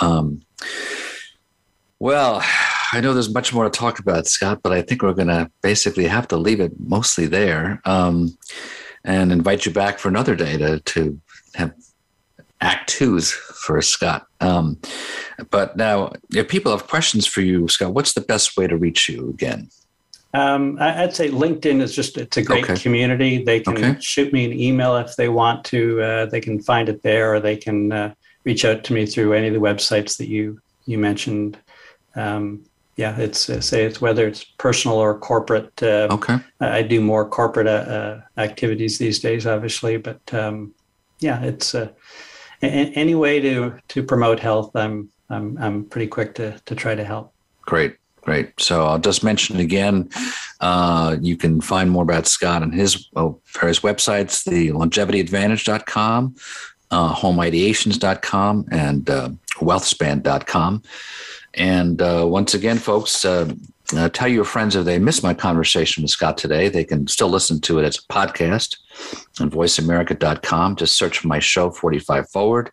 [0.00, 0.42] Um,
[1.98, 2.42] well,
[2.92, 5.50] I know there's much more to talk about, Scott, but I think we're going to
[5.62, 8.36] basically have to leave it mostly there um,
[9.04, 11.20] and invite you back for another day to, to
[11.54, 11.72] have
[12.60, 14.26] act twos for Scott.
[14.40, 14.78] Um,
[15.50, 19.08] but now, if people have questions for you, Scott, what's the best way to reach
[19.08, 19.68] you again?
[20.36, 22.76] Um, I'd say LinkedIn is just, it's a great okay.
[22.76, 23.42] community.
[23.42, 24.00] They can okay.
[24.00, 26.02] shoot me an email if they want to.
[26.02, 28.14] Uh, they can find it there or they can uh,
[28.44, 31.56] reach out to me through any of the websites that you, you mentioned.
[32.16, 32.64] Um,
[32.96, 35.70] yeah, it's say it's whether it's personal or corporate.
[35.82, 36.38] Uh, okay.
[36.60, 40.74] I do more corporate uh, uh activities these days, obviously, but um,
[41.20, 41.90] yeah, it's uh,
[42.62, 44.74] a, any way to to promote health.
[44.74, 47.34] I'm I'm I'm pretty quick to to try to help.
[47.62, 47.96] Great.
[48.26, 48.60] Great.
[48.60, 50.10] So I'll just mention again,
[50.60, 56.34] uh, you can find more about Scott and his well, various websites, the longevityadvantage.com,
[56.90, 59.28] uh, homeideations.com, and uh,
[59.60, 60.82] whealthspan.com.
[61.54, 63.54] And uh, once again, folks, uh,
[63.96, 67.28] uh, tell your friends if they missed my conversation with Scott today, they can still
[67.28, 68.76] listen to it as a podcast
[69.38, 70.74] on voiceamerica.com.
[70.74, 72.72] Just search for my show, 45 Forward.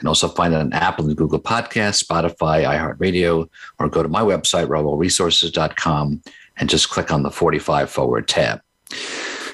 [0.00, 3.46] Can also find it on Apple and Google Podcasts, Spotify, iHeartRadio,
[3.78, 6.22] or go to my website, roelresources.com,
[6.56, 8.62] and just click on the 45 Forward tab.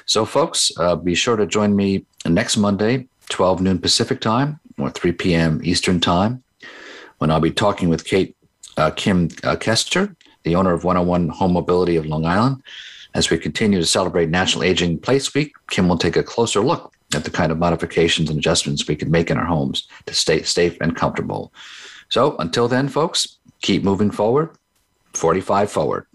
[0.05, 4.89] So, folks, uh, be sure to join me next Monday, 12 noon Pacific time or
[4.89, 5.59] 3 p.m.
[5.65, 6.41] Eastern time,
[7.17, 8.33] when I'll be talking with Kate
[8.77, 12.63] uh, Kim uh, Kester, the owner of 101 Home Mobility of Long Island.
[13.13, 16.93] As we continue to celebrate National Aging Place Week, Kim will take a closer look
[17.15, 20.43] at the kind of modifications and adjustments we can make in our homes to stay
[20.43, 21.53] safe and comfortable.
[22.09, 24.51] So until then, folks, keep moving forward,
[25.13, 26.07] 45 forward.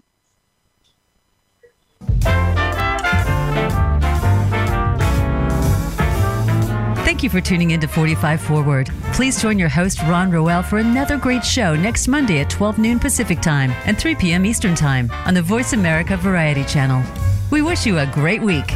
[7.23, 8.91] Thank you for tuning in to 45 Forward.
[9.13, 12.99] Please join your host, Ron Roel, for another great show next Monday at 12 noon
[12.99, 14.45] Pacific Time and 3 p.m.
[14.45, 17.01] Eastern Time on the Voice America Variety Channel.
[17.49, 18.73] We wish you a great week.